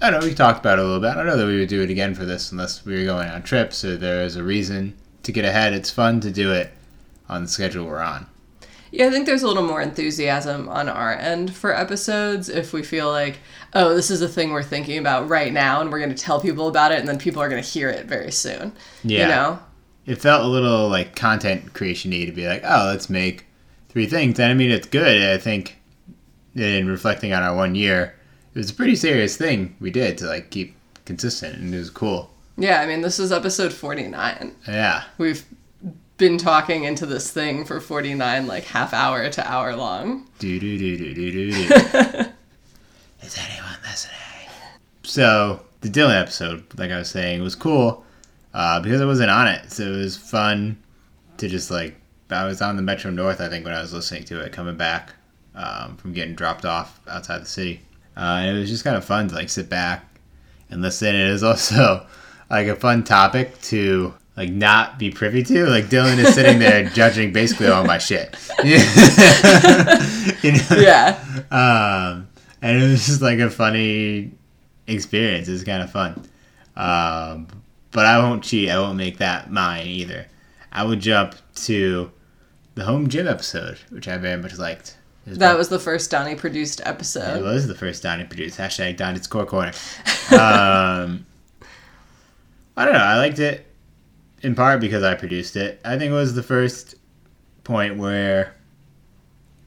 I 0.00 0.10
know. 0.10 0.18
We 0.20 0.34
talked 0.34 0.60
about 0.60 0.78
it 0.78 0.82
a 0.82 0.84
little 0.84 1.00
bit. 1.00 1.10
I 1.10 1.14
don't 1.14 1.26
know 1.26 1.36
that 1.36 1.46
we 1.46 1.58
would 1.58 1.68
do 1.68 1.82
it 1.82 1.90
again 1.90 2.14
for 2.14 2.24
this 2.24 2.52
unless 2.52 2.84
we 2.84 2.98
were 2.98 3.04
going 3.04 3.28
on 3.28 3.42
trips 3.42 3.84
or 3.84 3.96
there 3.96 4.22
is 4.22 4.36
a 4.36 4.42
reason 4.42 4.94
to 5.22 5.32
get 5.32 5.44
ahead. 5.44 5.72
It's 5.72 5.90
fun 5.90 6.20
to 6.20 6.30
do 6.30 6.52
it 6.52 6.70
on 7.28 7.42
the 7.42 7.48
schedule 7.48 7.86
we're 7.86 8.00
on. 8.00 8.26
Yeah, 8.92 9.06
I 9.06 9.10
think 9.10 9.26
there's 9.26 9.42
a 9.42 9.48
little 9.48 9.64
more 9.64 9.82
enthusiasm 9.82 10.68
on 10.68 10.88
our 10.88 11.12
end 11.12 11.54
for 11.54 11.74
episodes 11.74 12.48
if 12.48 12.72
we 12.72 12.82
feel 12.82 13.10
like, 13.10 13.38
oh, 13.74 13.94
this 13.94 14.10
is 14.10 14.22
a 14.22 14.28
thing 14.28 14.52
we're 14.52 14.62
thinking 14.62 14.98
about 14.98 15.28
right 15.28 15.52
now 15.52 15.80
and 15.80 15.90
we're 15.90 15.98
going 15.98 16.14
to 16.14 16.16
tell 16.16 16.40
people 16.40 16.68
about 16.68 16.92
it 16.92 17.00
and 17.00 17.08
then 17.08 17.18
people 17.18 17.42
are 17.42 17.48
going 17.48 17.62
to 17.62 17.68
hear 17.68 17.88
it 17.88 18.06
very 18.06 18.30
soon. 18.30 18.72
Yeah. 19.02 19.22
You 19.22 19.28
know? 19.28 19.58
It 20.06 20.16
felt 20.16 20.44
a 20.44 20.48
little 20.48 20.88
like 20.88 21.16
content 21.16 21.74
creation 21.74 22.12
to 22.12 22.32
be 22.32 22.46
like, 22.46 22.62
oh, 22.64 22.86
let's 22.86 23.10
make 23.10 23.46
three 23.88 24.06
things. 24.06 24.38
And 24.38 24.52
I 24.52 24.54
mean, 24.54 24.70
it's 24.70 24.86
good. 24.86 25.30
I 25.30 25.38
think 25.38 25.78
in 26.54 26.86
reflecting 26.86 27.32
on 27.32 27.42
our 27.42 27.56
one 27.56 27.74
year, 27.74 28.14
it 28.56 28.60
was 28.60 28.70
a 28.70 28.74
pretty 28.74 28.96
serious 28.96 29.36
thing 29.36 29.76
we 29.80 29.90
did 29.90 30.16
to 30.16 30.24
like 30.24 30.48
keep 30.48 30.74
consistent 31.04 31.58
and 31.58 31.74
it 31.74 31.78
was 31.78 31.90
cool. 31.90 32.30
Yeah, 32.56 32.80
I 32.80 32.86
mean, 32.86 33.02
this 33.02 33.18
is 33.18 33.30
episode 33.30 33.70
49. 33.70 34.56
Yeah. 34.66 35.04
We've 35.18 35.44
been 36.16 36.38
talking 36.38 36.84
into 36.84 37.04
this 37.04 37.30
thing 37.30 37.66
for 37.66 37.82
49 37.82 38.46
like 38.46 38.64
half 38.64 38.94
hour 38.94 39.28
to 39.28 39.46
hour 39.46 39.76
long. 39.76 40.26
Do 40.38 40.58
do 40.58 40.78
do 40.78 40.96
do 40.96 41.12
do 41.12 41.30
do 41.32 41.50
do. 41.52 41.62
Is 43.20 43.38
anyone 43.38 43.76
listening? 43.82 44.16
So 45.02 45.60
the 45.82 45.90
Dylan 45.90 46.18
episode, 46.18 46.64
like 46.78 46.90
I 46.90 46.96
was 46.96 47.10
saying, 47.10 47.42
was 47.42 47.54
cool 47.54 48.06
uh, 48.54 48.80
because 48.80 49.02
I 49.02 49.04
wasn't 49.04 49.30
on 49.30 49.48
it. 49.48 49.70
So 49.70 49.82
it 49.82 49.98
was 49.98 50.16
fun 50.16 50.78
to 51.36 51.46
just 51.46 51.70
like 51.70 51.94
I 52.30 52.46
was 52.46 52.62
on 52.62 52.76
the 52.76 52.82
Metro 52.82 53.10
North, 53.10 53.42
I 53.42 53.50
think, 53.50 53.66
when 53.66 53.74
I 53.74 53.82
was 53.82 53.92
listening 53.92 54.24
to 54.24 54.40
it, 54.40 54.52
coming 54.52 54.78
back 54.78 55.12
um, 55.54 55.98
from 55.98 56.14
getting 56.14 56.34
dropped 56.34 56.64
off 56.64 57.00
outside 57.06 57.42
the 57.42 57.46
city, 57.46 57.82
uh, 58.16 58.40
and 58.40 58.56
it 58.56 58.60
was 58.60 58.70
just 58.70 58.84
kind 58.84 58.96
of 58.96 59.04
fun 59.04 59.28
to 59.28 59.34
like 59.34 59.48
sit 59.48 59.68
back 59.68 60.04
and 60.70 60.82
listen. 60.82 61.14
It 61.14 61.28
is 61.28 61.42
also 61.42 62.06
like 62.50 62.66
a 62.66 62.76
fun 62.76 63.04
topic 63.04 63.60
to 63.62 64.14
like 64.36 64.50
not 64.50 64.98
be 64.98 65.10
privy 65.10 65.42
to. 65.42 65.66
Like 65.66 65.86
Dylan 65.86 66.18
is 66.18 66.34
sitting 66.34 66.58
there 66.58 66.84
judging 66.94 67.32
basically 67.32 67.68
all 67.68 67.84
my 67.84 67.98
shit. 67.98 68.36
you 68.64 68.78
know? 70.52 70.76
Yeah. 70.76 71.18
Um, 71.50 72.28
and 72.62 72.82
it 72.82 72.88
was 72.88 73.06
just 73.06 73.22
like 73.22 73.38
a 73.38 73.50
funny 73.50 74.32
experience. 74.86 75.48
It 75.48 75.52
was 75.52 75.64
kind 75.64 75.82
of 75.82 75.90
fun. 75.90 76.14
Um, 76.76 77.48
but 77.92 78.06
I 78.06 78.18
won't 78.18 78.44
cheat. 78.44 78.70
I 78.70 78.78
won't 78.78 78.96
make 78.96 79.18
that 79.18 79.50
mine 79.50 79.86
either. 79.86 80.26
I 80.72 80.84
would 80.84 81.00
jump 81.00 81.34
to 81.54 82.12
the 82.74 82.84
home 82.84 83.08
gym 83.08 83.26
episode, 83.26 83.78
which 83.90 84.06
I 84.06 84.18
very 84.18 84.40
much 84.40 84.58
liked. 84.58 84.96
That 85.26 85.58
was 85.58 85.68
the 85.68 85.80
first 85.80 86.10
Donnie 86.10 86.36
produced 86.36 86.80
episode. 86.84 87.38
it 87.38 87.42
was 87.42 87.66
the 87.66 87.74
first 87.74 88.02
Donnie 88.02 88.24
produced. 88.24 88.58
Hashtag 88.58 88.96
Donnie's 88.96 89.26
Core 89.26 89.46
Corner. 89.46 89.72
Um, 90.28 91.24
I 92.76 92.84
don't 92.84 92.94
know. 92.94 92.98
I 92.98 93.16
liked 93.16 93.38
it 93.38 93.64
in 94.42 94.56
part 94.56 94.80
because 94.80 95.04
I 95.04 95.14
produced 95.14 95.54
it. 95.54 95.80
I 95.84 95.96
think 95.96 96.10
it 96.10 96.14
was 96.14 96.34
the 96.34 96.42
first 96.42 96.96
point 97.62 97.96
where 97.96 98.56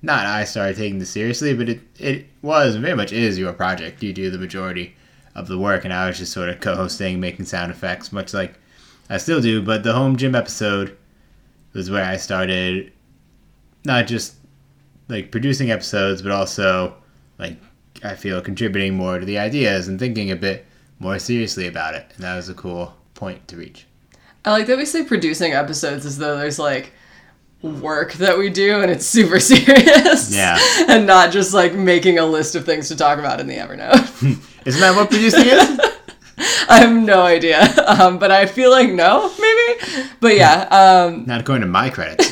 not 0.02 0.26
I 0.26 0.44
started 0.44 0.76
taking 0.76 1.00
this 1.00 1.10
seriously, 1.10 1.54
but 1.54 1.70
it, 1.70 1.82
it 1.98 2.26
was 2.42 2.76
very 2.76 2.94
much 2.96 3.14
is 3.14 3.40
your 3.40 3.54
project. 3.54 4.04
You 4.04 4.12
do 4.12 4.30
the 4.30 4.38
majority 4.38 4.96
of 5.34 5.48
the 5.48 5.58
work, 5.58 5.86
and 5.86 5.94
I 5.94 6.08
was 6.08 6.18
just 6.18 6.34
sort 6.34 6.50
of 6.50 6.60
co 6.60 6.76
hosting, 6.76 7.22
making 7.22 7.46
sound 7.46 7.72
effects, 7.72 8.12
much 8.12 8.34
like 8.34 8.56
I 9.10 9.18
still 9.18 9.40
do. 9.42 9.62
But 9.62 9.84
the 9.84 9.94
home 9.94 10.18
gym 10.18 10.36
episode 10.36 10.98
was 11.74 11.90
where 11.90 12.06
I 12.06 12.18
started 12.18 12.92
not 13.86 14.08
just 14.08 14.36
like 15.10 15.32
producing 15.32 15.72
episodes, 15.72 16.22
but 16.22 16.32
also 16.32 16.96
like 17.38 17.58
I 18.04 18.16
feel 18.16 18.40
contributing 18.42 18.96
more 18.96 19.20
to 19.20 19.26
the 19.26 19.40
ideas 19.40 19.88
and 19.88 20.00
thinking 20.00 20.32
a 20.32 20.36
bit 20.36 20.66
more 21.00 21.20
seriously 21.20 21.68
about 21.68 21.96
it. 21.96 22.06
And 22.16 22.24
that 22.24 22.36
was 22.36 22.48
a 22.48 22.54
cool 22.54 22.96
point 23.14 23.46
to 23.50 23.58
reach. 23.58 23.86
I 24.46 24.52
like 24.52 24.68
that 24.68 24.78
we 24.78 24.86
say 24.86 25.04
producing 25.04 25.54
episodes 25.54 26.06
as 26.06 26.18
though 26.18 26.38
there's 26.38 26.60
like 26.60 26.94
work 27.62 28.14
that 28.14 28.38
we 28.38 28.50
do 28.50 28.82
and 28.82 28.90
it's 28.90 29.06
super 29.06 29.40
serious. 29.40 30.34
Yeah. 30.34 30.58
and 30.88 31.06
not 31.06 31.32
just 31.32 31.54
like 31.54 31.74
making 31.74 32.20
a 32.20 32.26
list 32.26 32.56
of 32.56 32.66
things 32.66 32.88
to 32.88 32.96
talk 32.96 33.20
about 33.20 33.40
in 33.40 33.48
the 33.48 33.58
Evernote. 33.58 34.46
Isn't 34.66 34.82
that 34.82 34.96
what 34.96 35.10
producing 35.10 35.46
is? 35.46 35.80
I 36.70 36.80
have 36.80 36.94
no 36.94 37.24
idea. 37.24 37.62
Um, 37.86 38.20
but 38.20 38.32
I 38.32 38.46
feel 38.46 38.72
like 38.72 38.92
no, 38.92 39.30
maybe. 39.40 40.08
But 40.22 40.36
yeah, 40.36 40.68
um, 40.70 41.26
Not 41.26 41.44
going 41.44 41.62
to 41.62 41.68
my 41.68 41.90
credits. 41.90 42.30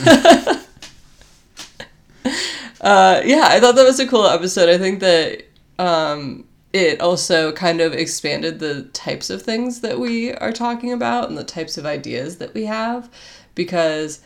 Uh, 2.81 3.21
yeah, 3.25 3.47
I 3.49 3.59
thought 3.59 3.75
that 3.75 3.85
was 3.85 3.99
a 3.99 4.07
cool 4.07 4.25
episode. 4.25 4.69
I 4.69 4.77
think 4.77 4.99
that 4.99 5.43
um, 5.79 6.45
it 6.73 7.01
also 7.01 7.51
kind 7.51 7.81
of 7.81 7.93
expanded 7.93 8.59
the 8.59 8.83
types 8.93 9.29
of 9.29 9.41
things 9.41 9.81
that 9.81 9.99
we 9.99 10.33
are 10.33 10.51
talking 10.51 10.91
about 10.91 11.29
and 11.29 11.37
the 11.37 11.43
types 11.43 11.77
of 11.77 11.85
ideas 11.85 12.37
that 12.37 12.53
we 12.53 12.65
have 12.65 13.09
because 13.55 14.21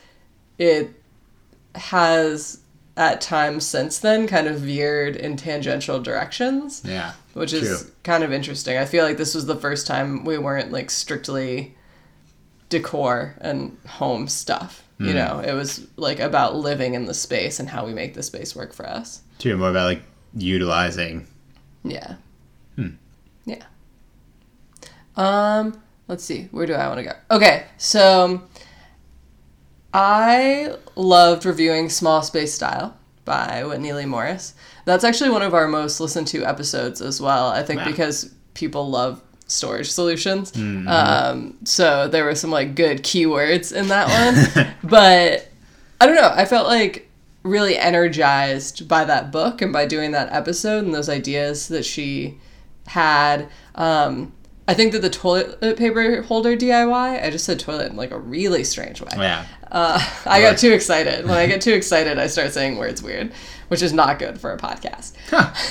it 0.58 0.90
has 1.74 2.60
at 2.96 3.22
times 3.22 3.66
since 3.66 3.98
then 4.00 4.26
kind 4.26 4.46
of 4.46 4.60
veered 4.60 5.16
in 5.16 5.34
tangential 5.34 5.98
directions 5.98 6.82
yeah. 6.84 7.12
which 7.32 7.54
is 7.54 7.82
True. 7.82 7.90
kind 8.02 8.22
of 8.22 8.32
interesting. 8.32 8.76
I 8.76 8.84
feel 8.84 9.04
like 9.04 9.16
this 9.16 9.34
was 9.34 9.46
the 9.46 9.56
first 9.56 9.86
time 9.86 10.24
we 10.24 10.36
weren't 10.36 10.70
like 10.70 10.90
strictly 10.90 11.74
decor 12.68 13.34
and 13.40 13.78
home 13.86 14.28
stuff. 14.28 14.81
Hmm. 15.02 15.08
You 15.08 15.14
know, 15.14 15.40
it 15.44 15.52
was 15.52 15.86
like 15.96 16.20
about 16.20 16.54
living 16.56 16.94
in 16.94 17.06
the 17.06 17.14
space 17.14 17.58
and 17.60 17.68
how 17.68 17.84
we 17.86 17.92
make 17.92 18.14
the 18.14 18.22
space 18.22 18.54
work 18.54 18.72
for 18.72 18.86
us. 18.88 19.22
True, 19.38 19.56
more 19.56 19.70
about 19.70 19.84
like 19.86 20.02
utilizing. 20.36 21.26
Yeah. 21.84 22.16
Hmm. 22.76 22.90
Yeah. 23.44 23.64
Um, 25.16 25.80
let's 26.08 26.24
see. 26.24 26.48
Where 26.52 26.66
do 26.66 26.74
I 26.74 26.86
want 26.88 26.98
to 26.98 27.04
go? 27.04 27.12
Okay, 27.30 27.66
so 27.78 28.42
I 29.92 30.74
loved 30.96 31.44
reviewing 31.44 31.88
Small 31.90 32.22
Space 32.22 32.54
Style 32.54 32.96
by 33.24 33.64
Whitney 33.64 33.92
Leigh 33.92 34.06
Morris. 34.06 34.54
That's 34.84 35.04
actually 35.04 35.30
one 35.30 35.42
of 35.42 35.54
our 35.54 35.68
most 35.68 36.00
listened 36.00 36.26
to 36.28 36.44
episodes 36.44 37.00
as 37.00 37.20
well. 37.20 37.48
I 37.48 37.62
think 37.62 37.80
Wow. 37.80 37.86
because 37.86 38.32
people 38.54 38.88
love 38.90 39.22
storage 39.46 39.90
solutions. 39.90 40.52
Mm-hmm. 40.52 40.88
Um, 40.88 41.58
so 41.64 42.08
there 42.08 42.24
were 42.24 42.34
some 42.34 42.50
like 42.50 42.74
good 42.74 43.02
keywords 43.02 43.74
in 43.74 43.88
that 43.88 44.08
one. 44.08 44.74
but 44.84 45.48
I 46.00 46.06
don't 46.06 46.16
know. 46.16 46.32
I 46.32 46.44
felt 46.44 46.66
like 46.66 47.08
really 47.42 47.76
energized 47.76 48.88
by 48.88 49.04
that 49.04 49.32
book 49.32 49.62
and 49.62 49.72
by 49.72 49.86
doing 49.86 50.12
that 50.12 50.32
episode 50.32 50.84
and 50.84 50.94
those 50.94 51.08
ideas 51.08 51.68
that 51.68 51.84
she 51.84 52.38
had. 52.86 53.48
Um, 53.74 54.32
I 54.68 54.74
think 54.74 54.92
that 54.92 55.02
the 55.02 55.10
toilet 55.10 55.76
paper 55.76 56.22
holder 56.22 56.56
DIY, 56.56 57.24
I 57.24 57.30
just 57.30 57.44
said 57.44 57.58
toilet 57.58 57.90
in 57.90 57.96
like 57.96 58.12
a 58.12 58.18
really 58.18 58.62
strange 58.64 59.00
way. 59.00 59.10
Yeah. 59.16 59.44
Uh, 59.70 60.00
I 60.24 60.40
got 60.40 60.58
too 60.58 60.72
excited. 60.72 61.24
When 61.24 61.36
I 61.36 61.46
get 61.46 61.60
too 61.60 61.72
excited, 61.74 62.18
I 62.18 62.26
start 62.26 62.52
saying 62.52 62.76
words 62.76 63.02
weird, 63.02 63.32
which 63.68 63.82
is 63.82 63.92
not 63.92 64.18
good 64.18 64.40
for 64.40 64.52
a 64.52 64.58
podcast. 64.58 65.14
Huh. 65.30 65.52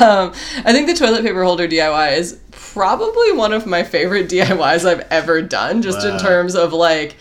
Um, 0.00 0.32
I 0.64 0.72
think 0.72 0.88
the 0.88 0.94
toilet 0.94 1.22
paper 1.22 1.44
holder 1.44 1.68
DIY 1.68 2.16
is 2.16 2.40
probably 2.78 3.32
one 3.32 3.52
of 3.52 3.66
my 3.66 3.82
favorite 3.82 4.28
DIYs 4.30 4.88
I've 4.88 5.04
ever 5.10 5.42
done, 5.42 5.82
just 5.82 6.06
in 6.06 6.16
terms 6.16 6.54
of 6.54 6.72
like 6.72 7.16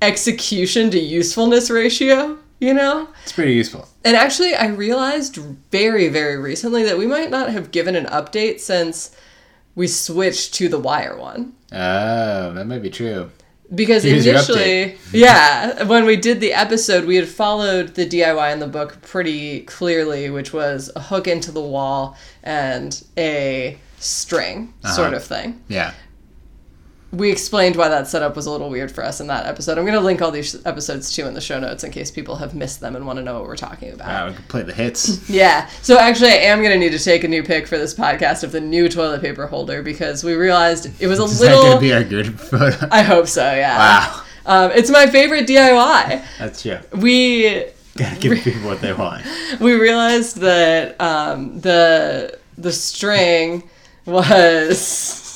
execution 0.00 0.88
to 0.92 1.00
usefulness 1.00 1.68
ratio, 1.68 2.38
you 2.60 2.72
know? 2.72 3.08
It's 3.24 3.32
pretty 3.32 3.54
useful. 3.54 3.88
And 4.04 4.16
actually, 4.16 4.54
I 4.54 4.68
realized 4.68 5.34
very, 5.72 6.08
very 6.08 6.38
recently 6.38 6.84
that 6.84 6.96
we 6.96 7.08
might 7.08 7.28
not 7.28 7.50
have 7.50 7.72
given 7.72 7.96
an 7.96 8.06
update 8.06 8.60
since 8.60 9.16
we 9.74 9.88
switched 9.88 10.54
to 10.54 10.68
the 10.68 10.78
wire 10.78 11.16
one. 11.16 11.52
Oh, 11.72 12.52
that 12.52 12.66
might 12.68 12.82
be 12.82 12.90
true. 12.90 13.32
Because 13.74 14.04
Here's 14.04 14.26
initially, 14.26 14.96
yeah, 15.12 15.82
when 15.82 16.04
we 16.04 16.14
did 16.14 16.38
the 16.38 16.52
episode, 16.52 17.04
we 17.04 17.16
had 17.16 17.26
followed 17.26 17.96
the 17.96 18.06
DIY 18.06 18.52
in 18.52 18.60
the 18.60 18.68
book 18.68 19.02
pretty 19.02 19.62
clearly, 19.62 20.30
which 20.30 20.52
was 20.52 20.88
a 20.94 21.00
hook 21.00 21.26
into 21.26 21.50
the 21.50 21.60
wall 21.60 22.16
and 22.44 23.04
a 23.18 23.76
string 24.06 24.72
sort 24.94 25.08
Uh-huh. 25.08 25.16
of 25.16 25.24
thing. 25.24 25.62
Yeah. 25.68 25.92
We 27.12 27.30
explained 27.30 27.76
why 27.76 27.88
that 27.88 28.08
setup 28.08 28.34
was 28.36 28.46
a 28.46 28.50
little 28.50 28.68
weird 28.68 28.90
for 28.90 29.02
us 29.02 29.20
in 29.20 29.28
that 29.28 29.46
episode. 29.46 29.78
I'm 29.78 29.84
going 29.84 29.96
to 29.96 30.04
link 30.04 30.20
all 30.20 30.32
these 30.32 30.56
episodes 30.66 31.12
too 31.14 31.24
in 31.26 31.34
the 31.34 31.40
show 31.40 31.58
notes 31.60 31.84
in 31.84 31.92
case 31.92 32.10
people 32.10 32.36
have 32.36 32.52
missed 32.54 32.80
them 32.80 32.96
and 32.96 33.06
want 33.06 33.18
to 33.18 33.24
know 33.24 33.34
what 33.38 33.44
we're 33.44 33.56
talking 33.56 33.92
about. 33.92 34.08
Wow, 34.08 34.28
we 34.28 34.34
could 34.34 34.48
play 34.48 34.62
the 34.62 34.74
hits. 34.74 35.30
Yeah. 35.30 35.68
So 35.82 35.98
actually, 35.98 36.30
I 36.32 36.36
am 36.50 36.58
going 36.60 36.72
to 36.72 36.78
need 36.78 36.90
to 36.92 37.02
take 37.02 37.22
a 37.24 37.28
new 37.28 37.42
pic 37.44 37.68
for 37.68 37.78
this 37.78 37.94
podcast 37.94 38.42
of 38.42 38.52
the 38.52 38.60
new 38.60 38.88
toilet 38.88 39.22
paper 39.22 39.46
holder 39.46 39.82
because 39.82 40.24
we 40.24 40.34
realized 40.34 40.90
it 41.00 41.06
was 41.06 41.20
a 41.20 41.22
Is 41.24 41.38
that 41.38 41.46
little. 41.54 41.64
gonna 41.64 41.80
be 41.80 41.94
our 41.94 42.04
good 42.04 42.38
photo? 42.38 42.88
I 42.92 43.02
hope 43.02 43.28
so. 43.28 43.42
Yeah. 43.54 43.78
Wow. 43.78 44.22
Um, 44.44 44.70
it's 44.72 44.90
my 44.90 45.06
favorite 45.06 45.46
DIY. 45.46 46.22
That's 46.38 46.60
true. 46.62 46.78
We 46.92 47.66
Gotta 47.96 48.20
give 48.20 48.38
people 48.40 48.62
what 48.62 48.80
they 48.82 48.92
want. 48.92 49.24
we 49.60 49.72
realized 49.74 50.36
that 50.38 51.00
um, 51.00 51.60
the 51.60 52.38
the 52.58 52.72
string 52.72 53.68
was 54.06 55.26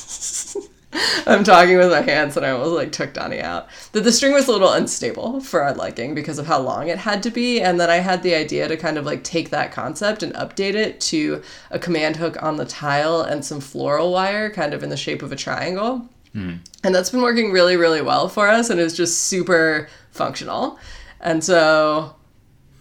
I'm 1.25 1.43
talking 1.43 1.77
with 1.77 1.89
my 1.89 2.01
hands 2.01 2.35
and 2.35 2.45
I 2.45 2.49
almost 2.49 2.71
like 2.71 2.91
took 2.91 3.13
Donnie 3.13 3.39
out. 3.39 3.67
That 3.93 4.03
the 4.03 4.11
string 4.11 4.33
was 4.33 4.47
a 4.47 4.51
little 4.51 4.71
unstable 4.71 5.39
for 5.39 5.61
our 5.61 5.73
liking 5.73 6.13
because 6.13 6.37
of 6.37 6.47
how 6.47 6.59
long 6.59 6.89
it 6.89 6.97
had 6.97 7.23
to 7.23 7.31
be, 7.31 7.61
and 7.61 7.79
then 7.79 7.89
I 7.89 7.97
had 7.97 8.23
the 8.23 8.35
idea 8.35 8.67
to 8.67 8.75
kind 8.77 8.97
of 8.97 9.05
like 9.05 9.23
take 9.23 9.49
that 9.49 9.71
concept 9.71 10.23
and 10.23 10.33
update 10.33 10.75
it 10.75 10.99
to 11.01 11.41
a 11.69 11.79
command 11.79 12.17
hook 12.17 12.41
on 12.43 12.57
the 12.57 12.65
tile 12.65 13.21
and 13.21 13.43
some 13.43 13.61
floral 13.61 14.11
wire 14.11 14.49
kind 14.49 14.73
of 14.73 14.83
in 14.83 14.89
the 14.89 14.97
shape 14.97 15.21
of 15.21 15.31
a 15.31 15.35
triangle. 15.35 16.09
Hmm. 16.33 16.55
And 16.83 16.93
that's 16.95 17.09
been 17.09 17.21
working 17.21 17.51
really, 17.51 17.77
really 17.77 18.01
well 18.01 18.27
for 18.27 18.47
us 18.47 18.69
and 18.69 18.79
is 18.79 18.95
just 18.95 19.25
super 19.25 19.87
functional. 20.11 20.79
And 21.19 21.43
so 21.43 22.15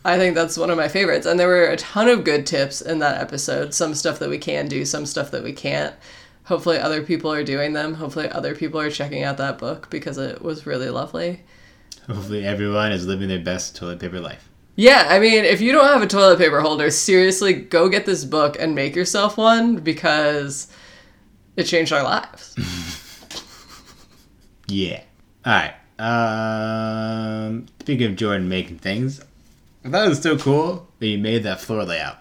I 0.04 0.16
think 0.16 0.34
that's 0.34 0.56
one 0.56 0.70
of 0.70 0.76
my 0.76 0.88
favorites. 0.88 1.26
And 1.26 1.38
there 1.38 1.48
were 1.48 1.66
a 1.66 1.76
ton 1.76 2.08
of 2.08 2.24
good 2.24 2.46
tips 2.46 2.80
in 2.80 2.98
that 3.00 3.20
episode. 3.20 3.74
Some 3.74 3.94
stuff 3.94 4.18
that 4.18 4.30
we 4.30 4.38
can 4.38 4.68
do, 4.68 4.84
some 4.84 5.06
stuff 5.06 5.30
that 5.30 5.42
we 5.44 5.52
can't. 5.52 5.94
Hopefully, 6.44 6.78
other 6.78 7.02
people 7.02 7.32
are 7.32 7.44
doing 7.44 7.74
them. 7.74 7.94
Hopefully, 7.94 8.28
other 8.28 8.54
people 8.54 8.80
are 8.80 8.90
checking 8.90 9.22
out 9.22 9.36
that 9.36 9.58
book 9.58 9.88
because 9.90 10.18
it 10.18 10.42
was 10.42 10.66
really 10.66 10.88
lovely. 10.90 11.42
Hopefully, 12.06 12.44
everyone 12.44 12.92
is 12.92 13.06
living 13.06 13.28
their 13.28 13.38
best 13.38 13.76
toilet 13.76 14.00
paper 14.00 14.20
life. 14.20 14.48
Yeah, 14.74 15.06
I 15.08 15.18
mean, 15.18 15.44
if 15.44 15.60
you 15.60 15.72
don't 15.72 15.86
have 15.86 16.02
a 16.02 16.06
toilet 16.06 16.38
paper 16.38 16.60
holder, 16.60 16.90
seriously, 16.90 17.52
go 17.52 17.88
get 17.88 18.06
this 18.06 18.24
book 18.24 18.56
and 18.58 18.74
make 18.74 18.96
yourself 18.96 19.36
one 19.36 19.76
because 19.76 20.68
it 21.56 21.64
changed 21.64 21.92
our 21.92 22.02
lives. 22.02 22.56
Yeah. 24.70 25.02
All 25.44 25.52
right. 25.52 25.74
Um, 25.98 27.66
speaking 27.80 28.06
of 28.06 28.16
Jordan 28.16 28.48
making 28.48 28.78
things, 28.78 29.20
I 29.84 29.88
thought 29.88 30.06
it 30.06 30.08
was 30.10 30.22
so 30.22 30.36
cool 30.36 30.88
that 30.98 31.06
you 31.06 31.18
made 31.18 31.42
that 31.44 31.60
floor 31.60 31.84
layout. 31.84 32.18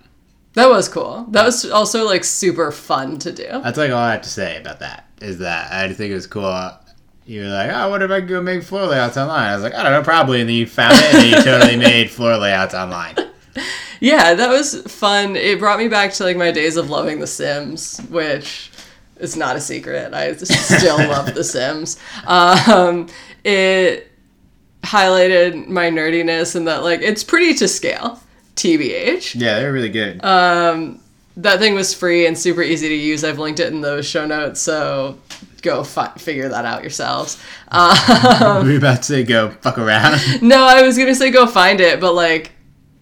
That 0.54 0.70
was 0.70 0.90
cool. 0.90 1.26
That 1.30 1.46
was 1.46 1.70
also 1.70 2.06
like 2.06 2.24
super 2.24 2.72
fun 2.72 3.20
to 3.20 3.32
do. 3.32 3.48
That's 3.48 3.78
like 3.78 3.92
all 3.92 3.98
I 3.98 4.14
have 4.14 4.22
to 4.24 4.30
say 4.30 4.58
about 4.58 4.80
that. 4.80 5.08
Is 5.22 5.40
that 5.40 5.72
I 5.72 5.88
just 5.88 5.98
think 5.98 6.12
it 6.12 6.16
was 6.16 6.28
cool. 6.28 6.72
You 7.26 7.42
were 7.44 7.50
like, 7.50 7.70
oh, 7.72 7.90
what 7.90 8.02
if 8.02 8.10
I 8.10 8.22
go 8.22 8.42
make 8.42 8.64
floor 8.64 8.88
layouts 8.88 9.16
online? 9.16 9.52
I 9.52 9.54
was 9.54 9.64
like, 9.64 9.76
I 9.76 9.84
don't 9.84 9.92
know, 9.92 10.02
probably. 10.02 10.42
And 10.42 10.50
then 10.50 10.56
you 10.56 10.66
found 10.66 10.96
it, 10.96 11.14
and 11.14 11.18
then 11.18 11.30
you 11.30 11.44
totally 11.44 11.76
made 11.76 12.10
floor 12.10 12.38
layouts 12.38 12.74
online. 12.74 13.16
Yeah, 14.00 14.34
that 14.34 14.50
was 14.50 14.82
fun. 14.92 15.36
It 15.36 15.60
brought 15.60 15.78
me 15.78 15.90
back 15.90 16.14
to 16.14 16.24
like 16.24 16.38
my 16.38 16.52
days 16.52 16.78
of 16.78 16.90
loving 16.90 17.20
The 17.20 17.28
Sims, 17.28 18.00
which 18.10 18.72
is 19.18 19.36
not 19.36 19.56
a 19.56 19.62
secret. 19.62 20.14
I 20.14 20.34
still 20.38 20.98
love 21.08 21.36
The 21.36 21.44
Sims. 21.44 22.00
Um, 22.26 23.08
it 23.44 24.09
highlighted 24.84 25.68
my 25.68 25.90
nerdiness 25.90 26.56
and 26.56 26.68
that 26.68 26.84
like 26.84 27.02
it's 27.02 27.24
pretty 27.24 27.54
to 27.56 27.68
scale, 27.68 28.22
tbh. 28.56 29.36
Yeah, 29.36 29.60
they're 29.60 29.74
really 29.74 29.90
good. 29.90 30.24
Um, 30.24 31.00
that 31.38 31.60
thing 31.60 31.74
was 31.74 31.94
free 31.94 32.26
and 32.26 32.38
super 32.38 32.62
easy 32.62 32.90
to 32.90 32.96
use. 32.96 33.24
I've 33.24 33.40
linked 33.40 33.60
it 33.60 33.72
in 33.72 33.82
those 33.82 34.06
show 34.06 34.26
notes, 34.26 34.62
so 34.62 35.18
go 35.62 35.84
fi- 35.84 36.14
figure 36.18 36.50
that 36.50 36.66
out 36.66 36.82
yourselves. 36.82 37.42
Um, 37.70 38.66
we 38.66 38.74
were 38.74 38.78
about 38.78 38.98
to 38.98 39.04
say 39.04 39.24
go 39.24 39.52
fuck 39.52 39.78
around. 39.78 40.20
no, 40.42 40.66
I 40.66 40.82
was 40.82 40.98
gonna 40.98 41.16
say 41.16 41.32
go 41.32 41.48
find 41.48 41.80
it, 41.80 42.00
but 42.00 42.14
like, 42.14 42.52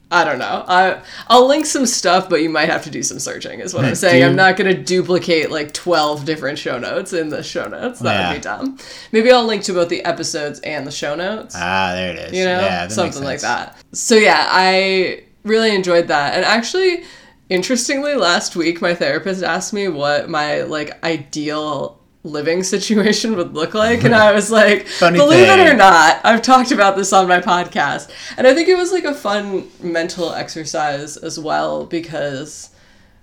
I 0.10 0.24
don't 0.24 0.40
know. 0.40 0.64
I 0.68 1.02
I'll 1.28 1.48
link 1.48 1.66
some 1.66 1.86
stuff, 1.86 2.30
but 2.30 2.42
you 2.42 2.50
might 2.50 2.70
have 2.70 2.84
to 2.86 2.90
do 2.90 3.04
some 3.04 3.20
searching. 3.20 3.60
Is 3.60 3.74
what 3.74 3.84
I'm 3.84 3.96
saying. 3.96 4.22
Do- 4.22 4.28
I'm 4.30 4.36
not 4.38 4.56
gonna 4.56 4.74
duplicate 4.74 5.52
like 5.52 5.74
12 5.74 6.24
different 6.24 6.58
show 6.58 6.80
notes 6.80 7.12
in 7.12 7.28
the 7.30 7.44
show 7.44 7.68
notes. 7.68 8.00
That 8.00 8.14
Yeah. 8.20 8.30
would 8.30 8.36
be 8.36 8.42
dumb. 8.42 8.78
Maybe 9.12 9.32
I'll 9.32 9.44
link 9.46 9.64
to 9.64 9.74
both 9.74 9.90
the 9.90 10.04
episodes 10.06 10.60
and 10.62 10.88
the 10.88 10.92
show 10.92 11.16
notes. 11.16 11.56
ah, 11.58 11.92
there 11.94 12.12
it 12.14 12.20
is. 12.20 12.34
you 12.38 12.46
know, 12.46 12.60
yeah, 12.62 12.88
something 12.88 13.24
like 13.24 13.42
that. 13.42 13.78
So 13.94 14.16
yeah, 14.16 14.46
I 14.50 15.24
really 15.44 15.76
enjoyed 15.76 16.08
that. 16.08 16.36
And 16.36 16.46
actually, 16.46 17.04
interestingly, 17.50 18.16
last 18.16 18.56
week 18.56 18.82
my 18.82 18.96
therapist 18.96 19.44
asked 19.44 19.74
me 19.74 19.88
what 19.90 20.30
my 20.30 20.62
like 20.62 21.04
ideal 21.04 21.97
living 22.28 22.64
situation 22.64 23.36
would 23.36 23.54
look 23.54 23.74
like 23.74 24.04
and 24.04 24.14
I 24.14 24.32
was 24.34 24.52
like 24.52 24.88
Funny 25.00 25.18
believe 25.18 25.48
it 25.48 25.68
or 25.68 25.76
not 25.76 26.20
I've 26.24 26.42
talked 26.42 26.72
about 26.72 26.96
this 26.96 27.14
on 27.14 27.28
my 27.28 27.40
podcast 27.40 28.12
and 28.38 28.46
I 28.46 28.54
think 28.54 28.68
it 28.68 28.78
was 28.78 28.92
like 28.92 29.06
a 29.06 29.14
fun 29.14 29.70
mental 29.82 30.34
exercise 30.34 31.18
as 31.18 31.40
well 31.40 31.86
because 31.86 32.70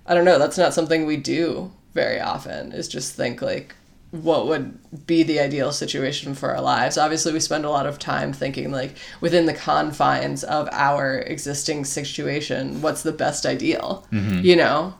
I 0.05 0.13
don't 0.13 0.25
know 0.25 0.39
that's 0.39 0.57
not 0.57 0.73
something 0.73 1.05
we 1.05 1.17
do 1.17 1.71
very 1.93 2.19
often 2.19 2.71
is 2.71 2.87
just 2.87 3.15
think 3.15 3.41
like 3.41 3.75
what 4.11 4.47
would 4.47 4.77
be 5.05 5.23
the 5.23 5.39
ideal 5.39 5.71
situation 5.71 6.33
for 6.35 6.55
our 6.55 6.61
lives. 6.61 6.97
Obviously, 6.97 7.33
we 7.33 7.39
spend 7.39 7.65
a 7.65 7.69
lot 7.69 7.85
of 7.85 7.99
time 7.99 8.31
thinking 8.31 8.71
like 8.71 8.95
within 9.21 9.45
the 9.45 9.53
confines 9.53 10.43
of 10.43 10.69
our 10.71 11.19
existing 11.19 11.85
situation, 11.85 12.81
what's 12.81 13.03
the 13.03 13.11
best 13.11 13.45
ideal? 13.45 14.05
You 14.43 14.55
know, 14.55 14.93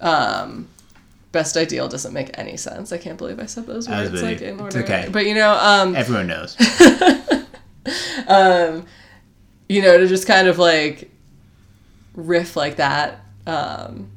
um, 0.00 0.68
best 1.32 1.56
ideal 1.56 1.88
doesn't 1.88 2.12
make 2.12 2.30
any 2.38 2.56
sense. 2.56 2.92
I 2.92 2.98
can't 2.98 3.18
believe 3.18 3.38
I 3.40 3.46
said 3.46 3.66
those 3.66 3.88
words 3.88 4.10
with 4.10 4.22
like 4.22 4.40
in 4.40 4.54
It's 4.54 4.62
order. 4.62 4.82
okay. 4.84 5.08
But 5.10 5.26
you 5.26 5.34
know, 5.34 5.52
um, 5.52 5.94
Everyone 5.94 6.26
knows. 6.26 6.56
you 9.68 9.82
know, 9.82 9.98
to 9.98 10.06
just 10.06 10.26
kind 10.26 10.48
of 10.48 10.58
like 10.58 11.10
riff 12.14 12.56
like 12.56 12.76
that 12.76 13.20
um, 13.46 14.10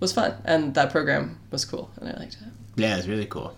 was 0.00 0.12
fun, 0.12 0.34
and 0.44 0.74
that 0.74 0.90
program 0.90 1.38
was 1.50 1.64
cool, 1.64 1.90
and 2.00 2.08
I 2.08 2.12
liked 2.18 2.34
it. 2.34 2.48
Yeah, 2.76 2.96
it's 2.96 3.06
really 3.06 3.26
cool. 3.26 3.54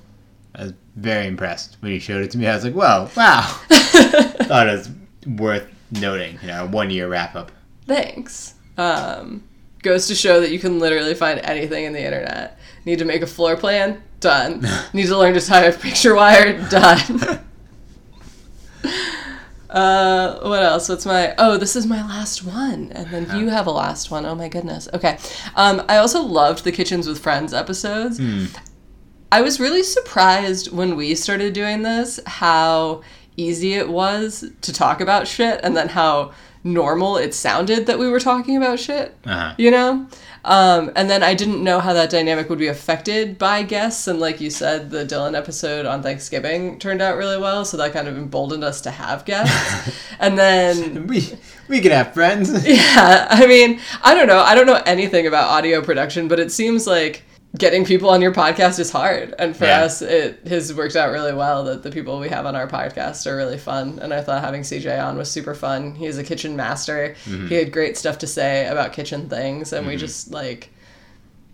I 0.55 0.65
was 0.65 0.73
very 0.97 1.27
impressed 1.27 1.77
when 1.81 1.93
you 1.93 2.01
showed 2.01 2.23
it 2.23 2.31
to 2.33 2.39
me. 2.39 2.47
I 2.47 2.55
was 2.55 2.65
like, 2.65 2.75
"Whoa, 2.75 3.09
wow!" 3.17 3.41
Thought 3.69 4.69
it 4.69 4.73
was 4.73 4.91
worth 5.27 5.67
noting. 5.91 6.39
You 6.43 6.49
know, 6.49 6.67
one 6.67 6.91
year 6.91 7.09
wrap 7.09 7.35
up. 7.35 7.51
Thanks. 7.87 8.55
Um, 8.77 9.43
goes 9.83 10.07
to 10.07 10.15
show 10.15 10.41
that 10.41 10.51
you 10.51 10.59
can 10.59 10.79
literally 10.79 11.15
find 11.15 11.41
anything 11.41 11.85
in 11.85 11.93
the 11.93 12.05
internet. 12.05 12.59
Need 12.85 12.99
to 13.01 13.05
make 13.05 13.23
a 13.23 13.27
floor 13.27 13.57
plan? 13.57 14.03
Done. 14.21 14.67
Need 14.93 15.07
to 15.07 15.19
learn 15.19 15.35
to 15.35 15.41
tie 15.41 15.65
a 15.65 15.73
picture 15.77 16.15
wire? 16.15 16.59
Done. 16.69 17.21
uh, 19.71 20.39
what 20.41 20.63
else? 20.63 20.89
What's 20.89 21.05
my? 21.05 21.35
Oh, 21.39 21.57
this 21.57 21.77
is 21.77 21.87
my 21.87 22.03
last 22.03 22.45
one, 22.45 22.93
and 22.93 23.09
then 23.11 23.39
you 23.39 23.49
have 23.49 23.67
a 23.67 23.73
last 23.73 24.11
one. 24.11 24.25
Oh 24.25 24.35
my 24.35 24.49
goodness. 24.49 24.89
Okay. 24.95 25.19
Um, 25.57 25.83
I 25.89 25.97
also 25.97 26.23
loved 26.23 26.65
the 26.65 26.73
Kitchens 26.73 27.07
with 27.07 27.19
Friends 27.19 27.53
episodes. 27.53 28.21
I 29.33 29.41
was 29.41 29.59
really 29.59 29.83
surprised 29.83 30.71
when 30.73 30.95
we 30.95 31.15
started 31.15 31.55
doing 31.55 31.83
this 31.83 32.21
how 32.27 33.03
easy 33.37 33.75
it 33.75 33.89
was 33.89 34.45
to 34.61 34.73
talk 34.73 35.01
about 35.01 35.27
shit 35.27 35.59
and 35.63 35.75
then 35.75 35.89
how 35.89 36.33
normal 36.65 37.17
it 37.17 37.35
sounded 37.35 37.87
that 37.87 37.99
we 37.99 38.09
were 38.09 38.21
talking 38.21 38.57
about 38.57 38.79
shit. 38.79 39.17
Uh-huh. 39.25 39.55
You 39.59 39.71
know? 39.71 40.07
Um, 40.45 40.91
and 40.97 41.09
then 41.09 41.23
I 41.23 41.35
didn't 41.35 41.63
know 41.63 41.79
how 41.79 41.93
that 41.93 42.11
dynamic 42.11 42.49
would 42.51 42.59
be 42.59 42.67
affected 42.67 43.39
by 43.39 43.63
guests. 43.63 44.09
And 44.09 44.19
like 44.19 44.41
you 44.41 44.51
said, 44.51 44.91
the 44.91 45.05
Dylan 45.05 45.37
episode 45.37 45.87
on 45.87 46.03
Thanksgiving 46.03 46.79
turned 46.79 47.01
out 47.01 47.17
really 47.17 47.39
well. 47.39 47.65
So 47.65 47.77
that 47.77 47.93
kind 47.93 48.09
of 48.09 48.17
emboldened 48.17 48.65
us 48.65 48.81
to 48.83 48.91
have 48.91 49.25
guests. 49.25 49.97
and 50.19 50.37
then 50.37 51.07
We 51.07 51.33
we 51.69 51.81
could 51.81 51.93
have 51.93 52.13
friends. 52.13 52.67
yeah, 52.67 53.29
I 53.31 53.47
mean, 53.47 53.81
I 54.03 54.15
don't 54.15 54.27
know. 54.27 54.41
I 54.41 54.55
don't 54.55 54.67
know 54.67 54.83
anything 54.85 55.27
about 55.27 55.49
audio 55.49 55.81
production, 55.81 56.27
but 56.27 56.41
it 56.41 56.51
seems 56.51 56.87
like 56.87 57.23
getting 57.57 57.85
people 57.85 58.09
on 58.09 58.23
your 58.23 58.33
podcast 58.33 58.79
is 58.79 58.91
hard. 58.91 59.35
And 59.39 59.55
for 59.57 59.67
Yeah. 59.67 59.83
us, 59.83 60.01
it 60.01 60.47
has 60.49 60.73
worked 60.73 60.97
out 60.97 61.13
really 61.13 61.35
well 61.35 61.65
that 61.65 61.83
the 61.83 61.91
people 61.91 62.19
we 62.19 62.29
have 62.31 62.47
on 62.47 62.57
our 62.57 62.67
podcast 62.67 63.27
are 63.27 63.37
really 63.37 63.59
fun. 63.59 63.99
And 64.01 64.13
I 64.15 64.23
thought 64.23 64.43
having 64.43 64.63
CJ 64.63 64.99
on 64.99 65.19
was 65.19 65.31
super 65.31 65.55
fun. 65.55 65.95
He's 65.95 66.17
a 66.17 66.25
kitchen 66.25 66.57
master. 66.57 67.15
Mm-hmm. 67.27 67.49
He 67.49 67.55
had 67.57 67.73
great 67.73 67.97
stuff 67.99 68.19
to 68.19 68.27
say 68.27 68.67
about 68.67 68.93
kitchen 68.95 69.29
things. 69.29 69.73
And 69.73 69.87
we 69.87 69.95
mm-hmm. 69.95 70.01
just 70.01 70.31
like, 70.31 70.71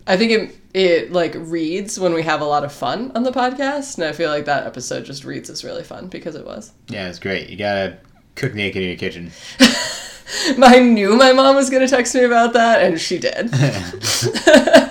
I 0.07 0.15
think 0.15 0.31
it, 0.31 0.57
it 0.73 1.11
like 1.11 1.35
reads 1.37 1.99
when 1.99 2.13
we 2.13 2.23
have 2.23 2.39
a 2.39 2.45
lot 2.45 2.63
of 2.63 2.71
fun 2.71 3.11
on 3.13 3.23
the 3.23 3.31
podcast. 3.31 3.95
And 3.95 4.05
I 4.05 4.13
feel 4.13 4.29
like 4.29 4.45
that 4.45 4.65
episode 4.65 5.03
just 5.03 5.25
reads 5.25 5.49
as 5.49 5.65
really 5.65 5.83
fun 5.83 6.07
because 6.07 6.35
it 6.35 6.45
was. 6.45 6.71
Yeah, 6.87 7.09
it's 7.09 7.19
great. 7.19 7.49
You 7.49 7.57
gotta 7.57 7.97
cook 8.35 8.53
naked 8.53 8.81
in 8.81 8.87
your 8.87 8.97
kitchen. 8.97 9.31
I 10.61 10.79
knew 10.79 11.15
my 11.15 11.33
mom 11.33 11.55
was 11.55 11.69
going 11.69 11.85
to 11.85 11.93
text 11.93 12.13
me 12.15 12.23
about 12.23 12.53
that, 12.53 12.81
and 12.81 12.99
she 12.99 13.17
did. 13.17 13.49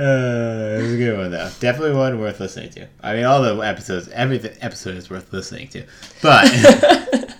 Uh, 0.00 0.78
it 0.78 0.82
was 0.82 0.94
a 0.94 0.96
good 0.96 1.18
one 1.18 1.30
though. 1.30 1.50
Definitely 1.60 1.94
one 1.94 2.18
worth 2.18 2.40
listening 2.40 2.70
to. 2.70 2.88
I 3.02 3.14
mean, 3.14 3.24
all 3.24 3.42
the 3.42 3.56
episodes, 3.60 4.08
every 4.08 4.40
episode 4.62 4.96
is 4.96 5.10
worth 5.10 5.30
listening 5.30 5.68
to. 5.68 5.84
But 6.22 6.44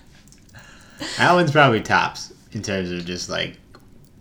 that 1.17 1.33
one's 1.33 1.51
probably 1.51 1.81
tops 1.81 2.31
in 2.51 2.61
terms 2.61 2.91
of 2.91 3.03
just 3.03 3.29
like 3.29 3.57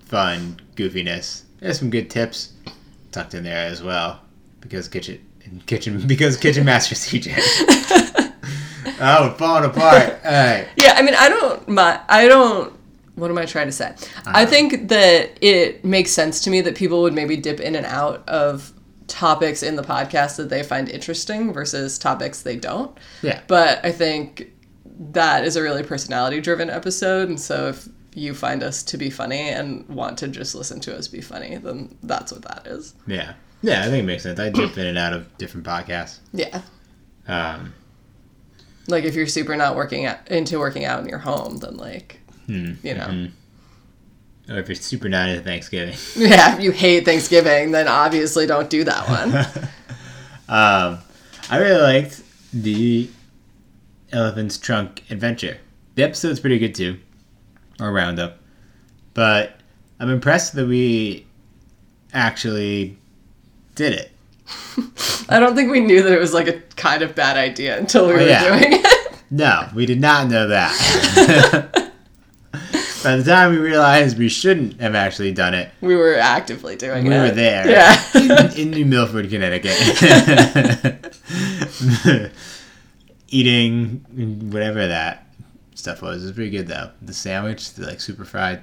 fun 0.06 0.58
goofiness. 0.74 1.42
There's 1.58 1.78
some 1.78 1.90
good 1.90 2.08
tips 2.08 2.54
tucked 3.12 3.34
in 3.34 3.44
there 3.44 3.66
as 3.66 3.82
well 3.82 4.22
because 4.60 4.88
kitchen 4.88 5.20
kitchen 5.66 6.00
because 6.06 6.38
kitchen 6.38 6.64
master 6.64 6.94
CJ. 6.94 7.34
oh, 9.02 9.34
falling 9.36 9.68
apart. 9.68 10.18
All 10.24 10.32
right. 10.32 10.66
Yeah, 10.76 10.94
I 10.96 11.02
mean, 11.02 11.14
I 11.14 11.28
don't. 11.28 11.68
My, 11.68 12.00
I 12.08 12.26
don't. 12.26 12.72
What 13.20 13.30
am 13.30 13.38
I 13.38 13.44
trying 13.44 13.66
to 13.66 13.72
say? 13.72 13.94
I 14.26 14.44
think 14.46 14.88
that 14.88 15.38
it 15.40 15.84
makes 15.84 16.10
sense 16.10 16.40
to 16.42 16.50
me 16.50 16.60
that 16.62 16.74
people 16.74 17.02
would 17.02 17.14
maybe 17.14 17.36
dip 17.36 17.60
in 17.60 17.76
and 17.76 17.86
out 17.86 18.28
of 18.28 18.72
topics 19.06 19.62
in 19.62 19.76
the 19.76 19.82
podcast 19.82 20.36
that 20.36 20.48
they 20.48 20.62
find 20.62 20.88
interesting 20.88 21.52
versus 21.52 21.98
topics 21.98 22.42
they 22.42 22.56
don't. 22.56 22.96
Yeah. 23.22 23.40
But 23.46 23.84
I 23.84 23.92
think 23.92 24.52
that 25.12 25.44
is 25.44 25.56
a 25.56 25.62
really 25.62 25.82
personality 25.82 26.40
driven 26.40 26.70
episode, 26.70 27.28
and 27.28 27.38
so 27.40 27.68
if 27.68 27.88
you 28.14 28.34
find 28.34 28.62
us 28.62 28.82
to 28.82 28.96
be 28.96 29.08
funny 29.10 29.50
and 29.50 29.86
want 29.88 30.18
to 30.18 30.28
just 30.28 30.54
listen 30.54 30.80
to 30.80 30.96
us 30.96 31.06
be 31.06 31.20
funny, 31.20 31.56
then 31.56 31.96
that's 32.02 32.32
what 32.32 32.42
that 32.42 32.66
is. 32.66 32.94
Yeah. 33.06 33.34
Yeah, 33.62 33.82
I 33.82 33.84
think 33.84 34.02
it 34.02 34.06
makes 34.06 34.22
sense. 34.22 34.40
I 34.40 34.48
dip 34.48 34.76
in 34.78 34.86
and 34.86 34.98
out 34.98 35.12
of 35.12 35.36
different 35.38 35.66
podcasts. 35.66 36.18
Yeah. 36.32 36.62
Um, 37.28 37.74
Like 38.88 39.04
if 39.04 39.14
you're 39.14 39.26
super 39.26 39.54
not 39.56 39.76
working 39.76 40.06
out, 40.06 40.26
into 40.28 40.58
working 40.58 40.84
out 40.84 41.00
in 41.02 41.08
your 41.08 41.18
home, 41.18 41.58
then 41.58 41.76
like, 41.76 42.20
hmm, 42.50 42.86
you 42.86 42.94
know. 42.94 43.06
mhm. 43.06 43.30
Or 44.48 44.56
if 44.58 44.68
you're 44.68 44.74
super 44.74 45.08
not 45.08 45.28
into 45.28 45.42
Thanksgiving. 45.42 45.94
yeah, 46.16 46.56
if 46.56 46.60
you 46.62 46.72
hate 46.72 47.04
Thanksgiving, 47.04 47.70
then 47.70 47.86
obviously 47.86 48.46
don't 48.46 48.68
do 48.68 48.82
that 48.84 49.08
one. 49.08 49.34
um, 50.48 50.98
I 51.48 51.58
really 51.58 51.80
liked 51.80 52.22
the 52.52 53.08
Elephant's 54.12 54.58
Trunk 54.58 55.04
Adventure. 55.08 55.58
The 55.94 56.02
episode's 56.02 56.40
pretty 56.40 56.58
good 56.58 56.74
too, 56.74 56.98
or 57.80 57.92
roundup. 57.92 58.38
But 59.14 59.56
I'm 60.00 60.10
impressed 60.10 60.54
that 60.54 60.66
we 60.66 61.26
actually 62.12 62.96
did 63.76 63.92
it. 63.94 64.10
I 65.28 65.38
don't 65.38 65.54
think 65.54 65.70
we 65.70 65.78
knew 65.80 66.02
that 66.02 66.12
it 66.12 66.18
was 66.18 66.34
like 66.34 66.48
a 66.48 66.60
kind 66.74 67.02
of 67.02 67.14
bad 67.14 67.36
idea 67.36 67.78
until 67.78 68.08
we 68.08 68.14
were 68.14 68.20
Oh, 68.20 68.24
yeah. 68.24 68.48
doing 68.58 68.72
it. 68.82 69.12
No, 69.30 69.68
we 69.76 69.86
did 69.86 70.00
not 70.00 70.28
know 70.28 70.48
that. 70.48 71.89
By 73.02 73.16
the 73.16 73.24
time 73.24 73.52
we 73.52 73.58
realized 73.58 74.18
we 74.18 74.28
shouldn't 74.28 74.80
have 74.80 74.94
actually 74.94 75.32
done 75.32 75.54
it, 75.54 75.70
we 75.80 75.96
were 75.96 76.16
actively 76.16 76.76
doing 76.76 77.04
we 77.06 77.14
it. 77.14 77.22
We 77.22 77.28
were 77.28 77.34
there 77.34 77.68
Yeah. 77.70 78.02
in, 78.14 78.58
in 78.58 78.70
New 78.70 78.84
Milford, 78.84 79.30
Connecticut, 79.30 79.72
eating 83.28 84.04
whatever 84.50 84.86
that 84.86 85.26
stuff 85.74 86.02
was. 86.02 86.22
It 86.22 86.26
was 86.26 86.32
pretty 86.32 86.50
good 86.50 86.68
though. 86.68 86.90
The 87.02 87.14
sandwich, 87.14 87.72
the 87.74 87.86
like 87.86 88.00
super 88.00 88.24
fried. 88.24 88.60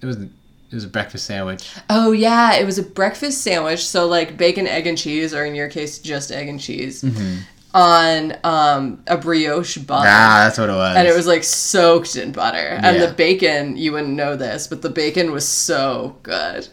It 0.00 0.06
was 0.06 0.16
it 0.16 0.74
was 0.76 0.84
a 0.84 0.88
breakfast 0.88 1.26
sandwich. 1.26 1.68
oh 1.90 2.12
yeah, 2.12 2.54
it 2.54 2.64
was 2.64 2.78
a 2.78 2.82
breakfast 2.84 3.42
sandwich. 3.42 3.84
So 3.84 4.06
like 4.06 4.36
bacon, 4.36 4.66
egg, 4.68 4.86
and 4.86 4.96
cheese, 4.96 5.34
or 5.34 5.44
in 5.44 5.54
your 5.54 5.68
case, 5.68 5.98
just 5.98 6.30
egg 6.30 6.48
and 6.48 6.60
cheese, 6.60 7.02
mm-hmm. 7.02 7.38
On 7.72 8.34
um, 8.44 9.02
a 9.06 9.16
brioche 9.16 9.78
bun. 9.78 10.04
Ah, 10.06 10.42
that's 10.44 10.58
what 10.58 10.68
it 10.68 10.72
was. 10.74 10.96
and 10.96 11.06
it 11.06 11.14
was 11.14 11.26
like 11.26 11.44
soaked 11.44 12.16
in 12.16 12.32
butter. 12.32 12.58
And 12.82 12.96
Yeah. 12.96 13.06
the 13.06 13.12
bacon, 13.14 13.76
you 13.76 13.92
wouldn't 13.92 14.14
know 14.14 14.36
this, 14.36 14.66
but 14.66 14.82
the 14.82 14.90
bacon 14.90 15.30
was 15.32 15.46
so 15.46 16.16
good. 16.22 16.68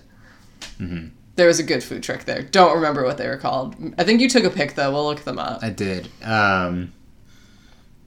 Mm-hmm. 0.79 1.07
There 1.35 1.47
was 1.47 1.59
a 1.59 1.63
good 1.63 1.83
food 1.83 2.01
truck 2.01 2.23
there. 2.25 2.41
Don't 2.41 2.75
remember 2.75 3.03
what 3.03 3.17
they 3.17 3.27
were 3.27 3.37
called. 3.37 3.75
I 3.99 4.03
think 4.03 4.21
you 4.21 4.29
took 4.29 4.43
a 4.43 4.49
pic 4.49 4.73
though. 4.75 4.91
We'll 4.91 5.05
look 5.05 5.23
them 5.23 5.37
up. 5.37 5.63
I 5.63 5.69
did. 5.69 6.09
Um, 6.23 6.93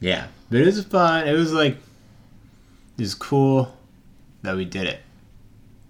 yeah, 0.00 0.26
but 0.50 0.60
it 0.60 0.66
was 0.66 0.82
fun. 0.84 1.28
It 1.28 1.32
was 1.32 1.52
like 1.52 1.74
it 2.98 3.02
was 3.02 3.14
cool 3.14 3.72
that 4.42 4.56
we 4.56 4.64
did 4.64 4.86
it. 4.88 5.00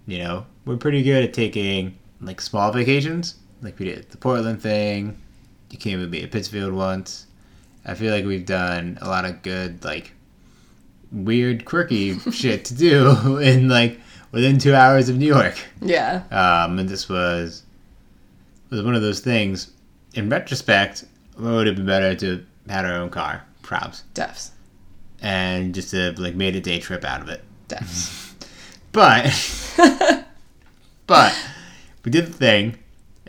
You 0.06 0.18
know, 0.18 0.46
we're 0.66 0.76
pretty 0.76 1.02
good 1.02 1.24
at 1.24 1.32
taking 1.32 1.96
like 2.20 2.40
small 2.42 2.72
vacations. 2.72 3.36
Like 3.62 3.78
we 3.78 3.86
did 3.86 4.10
the 4.10 4.18
Portland 4.18 4.60
thing. 4.60 5.16
You 5.70 5.78
came 5.78 6.00
with 6.00 6.10
me 6.10 6.20
to 6.22 6.28
Pittsfield 6.28 6.72
once. 6.72 7.26
I 7.84 7.94
feel 7.94 8.12
like 8.12 8.24
we've 8.24 8.44
done 8.46 8.98
a 9.00 9.08
lot 9.08 9.24
of 9.24 9.42
good 9.42 9.84
like 9.84 10.12
weird, 11.12 11.64
quirky 11.64 12.18
shit 12.30 12.64
to 12.66 12.74
do 12.74 13.38
in 13.42 13.68
like 13.68 14.00
within 14.32 14.58
two 14.58 14.74
hours 14.74 15.08
of 15.08 15.16
New 15.18 15.26
York. 15.26 15.54
Yeah. 15.80 16.22
Um, 16.30 16.78
and 16.78 16.88
this 16.88 17.08
was 17.08 17.62
was 18.70 18.82
one 18.82 18.94
of 18.94 19.02
those 19.02 19.20
things. 19.20 19.72
In 20.14 20.28
retrospect, 20.28 21.02
it 21.34 21.40
would 21.40 21.66
have 21.66 21.76
been 21.76 21.86
better 21.86 22.14
to 22.16 22.30
have 22.30 22.44
had 22.68 22.84
our 22.84 22.96
own 23.00 23.10
car, 23.10 23.44
props, 23.62 24.02
Defs. 24.14 24.50
and 25.22 25.74
just 25.74 25.90
to 25.90 26.12
like 26.20 26.34
made 26.34 26.56
a 26.56 26.60
day 26.60 26.78
trip 26.80 27.04
out 27.04 27.20
of 27.22 27.28
it. 27.28 27.42
Defs. 27.68 28.26
But 28.92 30.24
but 31.06 31.32
we 32.04 32.10
did 32.10 32.26
the 32.26 32.32
thing, 32.32 32.76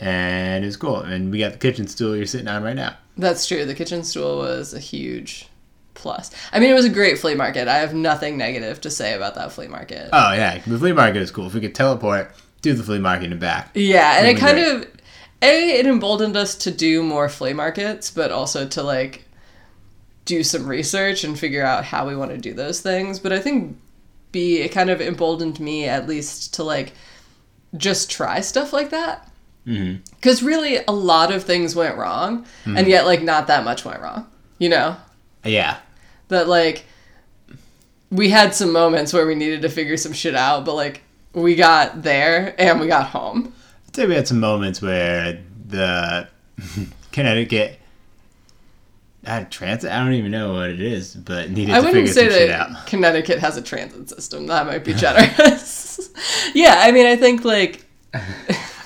and 0.02 0.64
it 0.64 0.68
was 0.68 0.78
cool. 0.78 0.98
And 0.98 1.32
we 1.32 1.40
got 1.40 1.54
the 1.54 1.60
kitchen 1.60 1.88
stool 1.88 2.18
you're 2.18 2.26
sitting 2.26 2.48
on 2.48 2.64
right 2.64 2.76
now. 2.76 2.98
That's 3.18 3.48
true. 3.48 3.66
The 3.66 3.76
kitchen 3.76 4.04
stool 4.04 4.40
was 4.40 4.74
a 4.74 4.80
huge 4.80 5.48
plus. 5.94 6.32
I 6.52 6.60
mean, 6.60 6.72
it 6.72 6.74
was 6.74 6.86
a 6.86 6.90
great 6.90 7.20
flea 7.20 7.36
market. 7.36 7.68
I 7.68 7.78
have 7.78 7.94
nothing 7.94 8.36
negative 8.36 8.82
to 8.82 8.90
say 8.90 9.14
about 9.14 9.36
that 9.36 9.52
flea 9.52 9.68
market. 9.68 10.10
Oh 10.12 10.34
yeah, 10.34 10.58
the 10.66 10.80
flea 10.80 10.92
market 10.92 11.22
is 11.22 11.32
cool. 11.32 11.48
If 11.48 11.54
we 11.54 11.62
could 11.62 11.76
teleport 11.76 12.32
to 12.64 12.74
the 12.74 12.84
flea 12.84 13.00
market 13.00 13.32
and 13.32 13.40
back. 13.40 13.70
yeah, 13.76 14.18
and 14.18 14.28
it 14.28 14.40
kind 14.40 14.58
great. 14.58 14.76
of 14.76 15.02
a 15.44 15.78
it 15.78 15.86
emboldened 15.86 16.36
us 16.36 16.56
to 16.56 16.72
do 16.72 17.04
more 17.04 17.30
flea 17.30 17.54
markets, 17.54 18.10
but 18.10 18.32
also 18.32 18.68
to 18.68 18.84
like 18.84 19.26
do 20.26 20.44
some 20.44 20.68
research 20.68 21.24
and 21.24 21.38
figure 21.38 21.64
out 21.64 21.84
how 21.86 22.08
we 22.08 22.16
want 22.16 22.32
to 22.32 22.38
do 22.38 22.54
those 22.54 22.82
things. 22.82 23.20
But 23.20 23.34
I 23.34 23.40
think 23.40 23.78
B 24.32 24.62
it 24.62 24.70
kind 24.70 24.90
of 24.90 25.00
emboldened 25.00 25.60
me 25.60 25.86
at 25.86 26.08
least 26.08 26.56
to 26.56 26.64
like 26.64 26.94
just 27.78 28.10
try 28.10 28.42
stuff 28.42 28.74
like 28.74 28.90
that. 28.90 29.31
Hmm 29.66 29.96
Because 30.16 30.44
really, 30.44 30.78
a 30.88 30.92
lot 30.92 31.32
of 31.32 31.44
things 31.44 31.76
went 31.76 31.98
wrong, 31.98 32.46
and 32.66 32.88
yet 32.88 33.06
like 33.06 33.22
not 33.22 33.48
that 33.48 33.64
much 33.64 33.86
went 33.86 34.02
wrong. 34.02 34.28
You 34.58 34.70
know. 34.70 34.98
Yeah, 35.44 35.78
that 36.28 36.48
like 36.48 36.86
we 38.12 38.30
had 38.30 38.54
some 38.54 38.72
moments 38.72 39.14
where 39.14 39.26
we 39.26 39.36
needed 39.36 39.62
to 39.64 39.70
figure 39.70 39.98
some 39.98 40.14
shit 40.14 40.36
out, 40.36 40.66
but 40.66 40.76
like 40.76 41.02
we 41.34 41.56
got 41.56 42.04
there 42.04 42.54
and 42.60 42.80
we 42.80 42.88
got 42.88 43.08
home. 43.08 43.54
I'd 43.88 43.96
say 43.96 44.06
we 44.06 44.16
had 44.16 44.28
some 44.28 44.40
moments 44.40 44.82
where 44.82 45.42
the 45.68 46.28
Connecticut 47.12 47.80
had 49.26 49.52
transit. 49.52 49.92
I 49.92 50.04
don't 50.04 50.14
even 50.14 50.32
know 50.32 50.54
what 50.54 50.70
it 50.70 50.82
is, 50.82 51.16
but 51.16 51.52
needed 51.52 51.74
I 51.74 51.82
to 51.82 51.88
figure 51.92 52.08
some 52.08 52.30
shit 52.30 52.50
out. 52.50 52.88
Connecticut 52.88 53.40
has 53.40 53.58
a 53.58 53.62
transit 53.62 54.10
system. 54.10 54.48
That 54.48 54.66
might 54.66 54.84
be 54.84 54.94
generous. 54.96 56.10
yeah, 56.54 56.76
I 56.80 56.92
mean, 56.92 57.06
I 57.06 57.16
think 57.16 57.46
like 57.46 57.86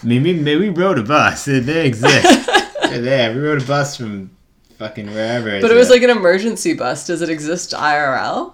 We, 0.05 0.19
maybe 0.19 0.55
we 0.55 0.69
rode 0.69 0.99
a 0.99 1.03
bus. 1.03 1.45
They, 1.45 1.85
exist. 1.87 2.45
They're 2.83 3.01
there. 3.01 3.33
We 3.33 3.39
rode 3.41 3.61
a 3.61 3.65
bus 3.65 3.97
from 3.97 4.31
fucking 4.77 5.07
wherever. 5.13 5.59
but 5.61 5.71
it 5.71 5.75
was 5.75 5.89
like 5.89 6.01
an 6.03 6.09
emergency 6.09 6.73
bus. 6.73 7.07
Does 7.07 7.21
it 7.21 7.29
exist 7.29 7.71
IRL? 7.71 8.53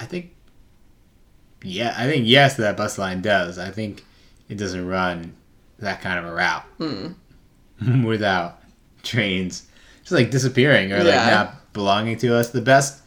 I 0.00 0.04
think. 0.06 0.32
Yeah, 1.62 1.94
I 1.96 2.06
think 2.06 2.26
yes, 2.26 2.56
that 2.56 2.76
bus 2.76 2.98
line 2.98 3.22
does. 3.22 3.58
I 3.58 3.70
think 3.70 4.04
it 4.48 4.56
doesn't 4.56 4.86
run 4.86 5.34
that 5.78 6.00
kind 6.00 6.18
of 6.18 6.24
a 6.26 6.32
route 6.34 6.62
Hmm. 6.78 8.04
without 8.04 8.60
trains 9.02 9.64
just 10.00 10.12
like 10.12 10.30
disappearing 10.30 10.92
or 10.92 10.98
like 11.02 11.14
not 11.14 11.72
belonging 11.72 12.16
to 12.18 12.34
us. 12.36 12.50
The 12.50 12.60
best, 12.60 13.02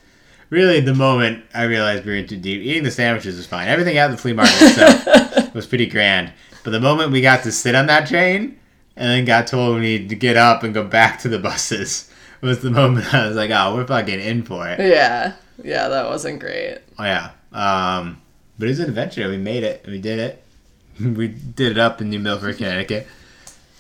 really, 0.50 0.82
the 0.82 0.94
moment 0.94 1.46
I 1.54 1.64
realized 1.64 2.04
we 2.06 2.12
were 2.12 2.18
in 2.18 2.28
too 2.28 2.38
deep. 2.38 2.62
Eating 2.62 2.84
the 2.84 2.92
sandwiches 2.92 3.38
was 3.38 3.48
fine. 3.48 3.68
Everything 3.70 3.98
at 3.98 4.10
the 4.12 4.18
flea 4.18 4.34
market 4.34 4.56
itself 4.62 5.54
was 5.56 5.66
pretty 5.66 5.86
grand. 5.88 6.34
But 6.64 6.72
the 6.72 6.80
moment 6.80 7.12
we 7.12 7.22
got 7.22 7.44
to 7.44 7.52
sit 7.52 7.76
on 7.76 7.88
that 7.88 8.08
train 8.08 8.60
and 8.96 9.10
then 9.10 9.26
got 9.26 9.48
told 9.48 9.76
we 9.76 9.82
needed 9.82 10.10
to 10.10 10.16
get 10.16 10.38
up 10.38 10.64
and 10.64 10.74
go 10.74 10.84
back 10.84 11.20
to 11.20 11.30
the 11.30 11.40
buses 11.40 12.10
was 12.42 12.60
the 12.60 12.72
moment 12.72 13.14
I 13.14 13.28
was 13.28 13.36
like, 13.36 13.52
oh, 13.52 13.76
we're 13.76 13.88
fucking 13.88 14.20
in 14.20 14.44
for 14.44 14.68
it. 14.68 14.80
Yeah, 14.80 15.34
yeah, 15.64 15.88
that 15.88 16.08
wasn't 16.08 16.40
great. 16.40 16.80
Oh 16.98 17.04
yeah. 17.04 17.32
Um, 17.52 18.22
but 18.58 18.66
it 18.66 18.72
was 18.72 18.80
an 18.80 18.90
adventure. 18.90 19.30
We 19.30 19.38
made 19.38 19.64
it. 19.64 19.86
We 19.88 20.00
did 20.00 20.20
it. 20.20 20.44
we 21.00 21.28
did 21.30 21.72
it 21.72 21.78
up 21.78 22.02
in 22.02 22.10
New 22.10 22.20
Milford, 22.20 22.58
Connecticut. 22.58 23.08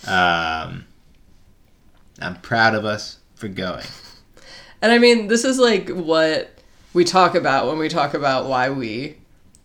Um, 0.07 0.85
I'm 2.21 2.35
proud 2.41 2.75
of 2.75 2.85
us 2.85 3.19
for 3.35 3.47
going. 3.47 3.85
And 4.81 4.91
I 4.91 4.97
mean, 4.97 5.27
this 5.27 5.43
is 5.43 5.59
like 5.59 5.89
what 5.89 6.49
we 6.93 7.03
talk 7.03 7.35
about 7.35 7.67
when 7.67 7.77
we 7.77 7.89
talk 7.89 8.13
about 8.13 8.45
why 8.45 8.69
we 8.69 9.17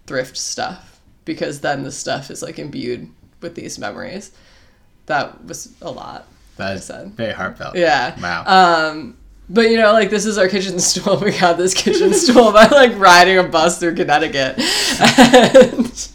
thrift 0.06 0.36
stuff, 0.36 0.93
because 1.24 1.60
then 1.60 1.82
the 1.82 1.92
stuff 1.92 2.30
is 2.30 2.42
like 2.42 2.58
imbued 2.58 3.10
with 3.40 3.54
these 3.54 3.78
memories. 3.78 4.32
That 5.06 5.44
was 5.44 5.72
a 5.82 5.90
lot. 5.90 6.26
That's 6.56 6.86
said. 6.86 7.12
very 7.12 7.32
heartfelt. 7.32 7.76
Yeah. 7.76 8.18
Wow. 8.20 8.44
Um, 8.90 9.16
but 9.48 9.70
you 9.70 9.76
know, 9.76 9.92
like 9.92 10.10
this 10.10 10.26
is 10.26 10.38
our 10.38 10.48
kitchen 10.48 10.78
stool. 10.80 11.18
We 11.18 11.38
got 11.38 11.56
this 11.56 11.74
kitchen 11.74 12.14
stool 12.14 12.52
by 12.52 12.66
like 12.68 12.98
riding 12.98 13.38
a 13.38 13.44
bus 13.44 13.78
through 13.78 13.96
Connecticut. 13.96 14.58
And 15.18 16.08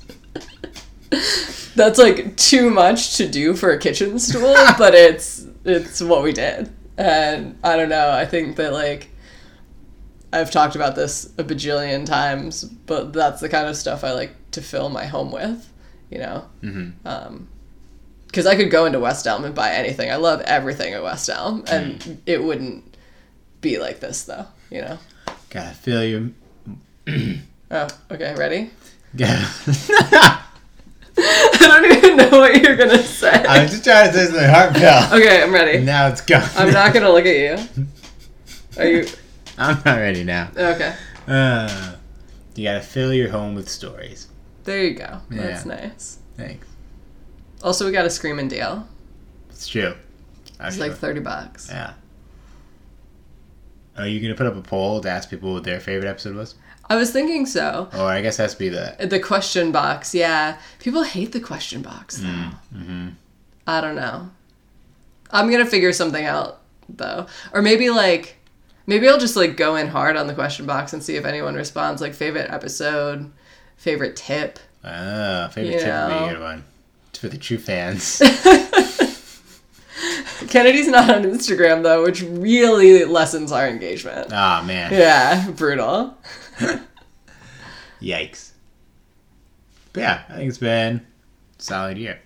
that's 1.76 1.98
like 1.98 2.36
too 2.36 2.70
much 2.70 3.18
to 3.18 3.28
do 3.28 3.56
for 3.56 3.72
a 3.72 3.80
kitchen 3.80 4.20
stool, 4.20 4.54
but 4.78 4.94
it's 4.94 5.46
it's 5.66 6.02
what 6.02 6.24
we 6.24 6.34
did. 6.34 6.72
And 6.98 7.58
I 7.64 7.78
don't 7.78 7.90
know, 7.90 8.12
I 8.12 8.26
think 8.26 8.58
that 8.58 8.74
like 8.74 9.10
I've 10.32 10.52
talked 10.52 10.76
about 10.76 10.96
this 10.96 11.26
a 11.38 11.44
bajillion 11.44 12.06
times, 12.06 12.64
but 12.64 13.14
that's 13.14 13.42
the 13.42 13.50
kind 13.50 13.68
of 13.68 13.76
stuff 13.76 14.04
I 14.04 14.12
like 14.12 14.36
to 14.52 14.62
fill 14.62 14.90
my 14.90 15.06
home 15.06 15.32
with, 15.32 15.68
you 16.10 16.18
know? 16.20 16.46
Mhm. 16.64 16.94
Um, 17.06 17.48
because 18.28 18.46
I 18.46 18.56
could 18.56 18.70
go 18.70 18.86
into 18.86 19.00
West 19.00 19.26
Elm 19.26 19.44
and 19.44 19.56
buy 19.56 19.72
anything. 19.72 20.12
I 20.12 20.16
love 20.18 20.42
everything 20.42 20.94
at 20.94 21.02
West 21.04 21.30
Elm, 21.30 21.64
and 21.72 22.22
it 22.28 22.44
wouldn't 22.44 22.84
be 23.62 23.80
like 23.80 24.00
this 24.02 24.24
though, 24.24 24.46
you 24.70 24.82
know. 24.82 25.00
Gotta 25.50 25.74
feel 25.76 26.04
you. 26.04 26.34
Oh, 27.72 27.88
okay, 28.10 28.34
ready? 28.36 28.72
Gotta. 29.16 29.46
I 31.22 31.58
don't 31.60 31.86
even 31.98 32.18
know 32.18 32.30
what 32.40 32.60
you're 32.64 32.76
gonna 32.76 33.04
say. 33.04 33.30
I 33.32 33.62
was 33.62 33.72
just 33.72 33.84
trying 33.84 34.08
to 34.12 34.14
say 34.18 34.26
something 34.26 34.50
heartfelt. 34.50 35.14
Okay, 35.14 35.44
I'm 35.44 35.54
ready. 35.54 35.80
now 35.84 36.08
it's 36.08 36.22
gone. 36.22 36.50
I'm 36.56 36.72
not 36.74 36.94
gonna 36.96 37.12
look 37.12 37.26
at 37.28 37.36
you. 37.60 37.86
Are 38.78 38.88
you 38.88 39.06
I'm 39.60 39.76
not 39.86 39.98
ready 39.98 40.24
now. 40.24 40.50
okay? 40.58 40.96
Uh, 41.28 41.96
you 42.56 42.64
gotta 42.64 42.82
fill 42.82 43.14
your 43.14 43.30
home 43.30 43.54
with 43.54 43.70
stories. 43.70 44.28
There 44.70 44.84
you 44.84 44.94
go. 44.94 45.20
That's 45.32 45.66
nice. 45.66 46.20
Thanks. 46.38 46.68
Also, 47.64 47.88
we 47.88 47.92
got 47.92 48.06
a 48.06 48.10
Screaming 48.12 48.48
deal. 48.48 48.88
It's 49.50 49.68
true. 49.68 49.96
It's 50.60 50.78
like 50.78 50.92
30 50.94 51.22
bucks. 51.22 51.70
yeah. 51.72 51.94
Are 53.98 54.06
you 54.06 54.22
gonna 54.22 54.36
put 54.36 54.46
up 54.46 54.56
a 54.56 54.62
poll 54.62 55.02
to 55.02 55.10
ask 55.10 55.28
people 55.32 55.54
what 55.54 55.64
their 55.64 55.80
favorite 55.80 56.08
episode 56.08 56.36
was? 56.36 56.54
I 56.88 56.98
was 56.98 57.10
thinking 57.12 57.48
so. 57.48 57.90
Or 57.96 58.04
I 58.04 58.22
guess 58.22 58.38
it 58.38 58.44
has 58.44 58.54
to 58.54 58.60
be 58.60 58.70
the 58.70 58.96
The 59.08 59.20
question 59.20 59.72
box, 59.72 60.14
yeah. 60.14 60.60
People 60.78 61.02
hate 61.02 61.32
the 61.32 61.40
question 61.40 61.82
box, 61.82 62.18
though. 62.18 62.28
mm-hmm. 62.28 63.10
I 63.66 63.82
don't 63.82 63.96
know. 63.96 64.30
I'm 65.32 65.50
gonna 65.50 65.66
figure 65.66 65.94
something 65.94 66.26
out, 66.26 66.62
though. 66.88 67.26
Or 67.54 67.64
maybe, 67.64 67.90
like, 67.90 68.38
maybe 68.86 69.10
I'll 69.10 69.18
just, 69.18 69.36
like, 69.36 69.58
go 69.58 69.76
in 69.78 69.88
hard 69.88 70.16
on 70.16 70.28
the 70.28 70.36
question 70.36 70.68
box 70.68 70.94
and 70.94 71.02
see 71.02 71.16
if 71.16 71.26
anyone 71.26 71.56
responds. 71.56 72.04
Like, 72.04 72.14
favorite 72.14 72.52
episode, 72.52 73.32
favorite 73.80 74.16
tip. 74.16 74.60
ah 74.84 75.50
favorite 75.52 75.74
You 75.74 75.80
tip 75.80 76.10
would 76.10 76.20
be 76.20 76.26
a 76.26 76.34
good 76.34 76.42
one. 76.42 76.64
It's 77.10 77.20
for 77.20 77.30
the 77.30 77.38
true 77.38 77.58
fans. 77.58 78.22
Kennedy's 80.48 80.88
not 80.88 81.10
on 81.10 81.24
Instagram, 81.24 81.84
though, 81.84 82.04
which 82.04 82.22
really 82.22 83.04
lessens 83.06 83.52
our 83.52 83.68
engagement. 83.68 84.32
Ah 84.32 84.64
man. 84.66 84.94
Yeah, 84.94 85.50
brutal. 85.52 86.18
Yikes. 88.02 88.52
But 89.94 90.02
yeah, 90.02 90.24
I 90.30 90.36
think 90.36 90.50
it's 90.50 90.58
been 90.58 90.98
a 90.98 91.62
solid 91.62 91.98
year. 91.98 92.20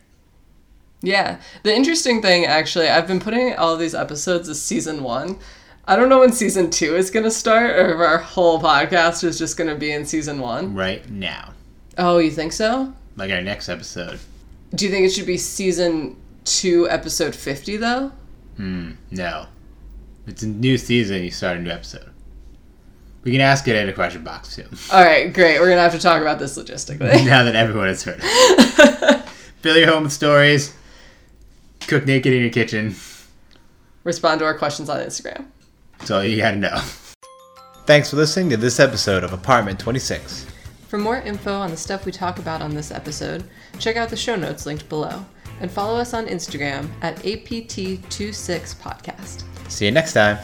Yeah. 1.01 1.39
The 1.63 1.75
interesting 1.75 2.21
thing, 2.21 2.45
actually, 2.45 2.87
I've 2.87 3.07
been 3.07 3.19
putting 3.19 3.55
all 3.55 3.75
these 3.75 3.95
episodes 3.95 4.47
as 4.47 4.61
season 4.61 5.03
one. 5.03 5.39
I 5.85 5.97
don't 5.97 6.07
know 6.07 6.19
when 6.19 6.31
season 6.31 6.69
two 6.69 6.95
is 6.95 7.11
going 7.11 7.25
to 7.25 7.31
start 7.31 7.71
or 7.71 7.93
if 7.93 7.97
our 7.97 8.17
whole 8.17 8.61
podcast 8.61 9.23
is 9.23 9.37
just 9.37 9.57
going 9.57 9.69
to 9.69 9.75
be 9.75 9.91
in 9.91 10.05
season 10.05 10.39
one. 10.39 10.73
Right 10.73 11.09
now. 11.09 11.53
Oh, 11.97 12.19
you 12.19 12.31
think 12.31 12.53
so? 12.53 12.93
Like 13.17 13.31
our 13.31 13.41
next 13.41 13.67
episode. 13.67 14.19
Do 14.73 14.85
you 14.85 14.91
think 14.91 15.05
it 15.05 15.09
should 15.09 15.27
be 15.27 15.37
season 15.37 16.15
two, 16.45 16.89
episode 16.89 17.35
50, 17.35 17.77
though? 17.77 18.11
Hmm. 18.55 18.91
No. 19.11 19.47
It's 20.25 20.41
a 20.41 20.47
new 20.47 20.77
season, 20.77 21.21
you 21.21 21.31
start 21.31 21.57
a 21.57 21.61
new 21.61 21.69
episode. 21.69 22.09
We 23.23 23.31
can 23.31 23.41
ask 23.41 23.67
it 23.67 23.75
in 23.75 23.89
a 23.89 23.93
question 23.93 24.23
box 24.23 24.55
too. 24.55 24.65
All 24.91 25.03
right, 25.03 25.33
great. 25.33 25.59
We're 25.59 25.67
going 25.67 25.77
to 25.77 25.81
have 25.81 25.93
to 25.93 25.99
talk 25.99 26.21
about 26.21 26.39
this 26.39 26.57
logistically. 26.57 27.25
now 27.25 27.43
that 27.43 27.55
everyone 27.55 27.87
has 27.87 28.03
heard 28.03 28.19
it. 28.23 29.19
Fill 29.61 29.77
your 29.77 29.91
home 29.91 30.03
with 30.03 30.13
stories. 30.13 30.73
Cook 31.87 32.05
naked 32.05 32.33
in 32.33 32.41
your 32.41 32.51
kitchen. 32.51 32.95
Respond 34.05 34.39
to 34.39 34.45
our 34.45 34.57
questions 34.57 34.89
on 34.89 34.99
Instagram. 34.99 35.45
That's 36.03 36.11
all 36.11 36.25
you 36.25 36.35
gotta 36.35 36.57
know. 36.57 36.81
Thanks 37.85 38.09
for 38.09 38.17
listening 38.17 38.49
to 38.49 38.57
this 38.57 38.81
episode 38.81 39.23
of 39.23 39.31
Apartment 39.31 39.79
26. 39.79 40.45
For 40.89 40.97
more 40.97 41.21
info 41.21 41.53
on 41.53 41.71
the 41.71 41.77
stuff 41.77 42.05
we 42.05 42.11
talk 42.11 42.39
about 42.39 42.61
on 42.61 42.75
this 42.75 42.91
episode, 42.91 43.45
check 43.79 43.95
out 43.95 44.09
the 44.09 44.17
show 44.17 44.35
notes 44.35 44.65
linked 44.65 44.89
below 44.89 45.25
and 45.61 45.71
follow 45.71 45.97
us 45.97 46.13
on 46.13 46.25
Instagram 46.25 46.89
at 47.01 47.15
APT26podcast. 47.19 49.43
See 49.71 49.85
you 49.85 49.91
next 49.91 50.11
time. 50.11 50.39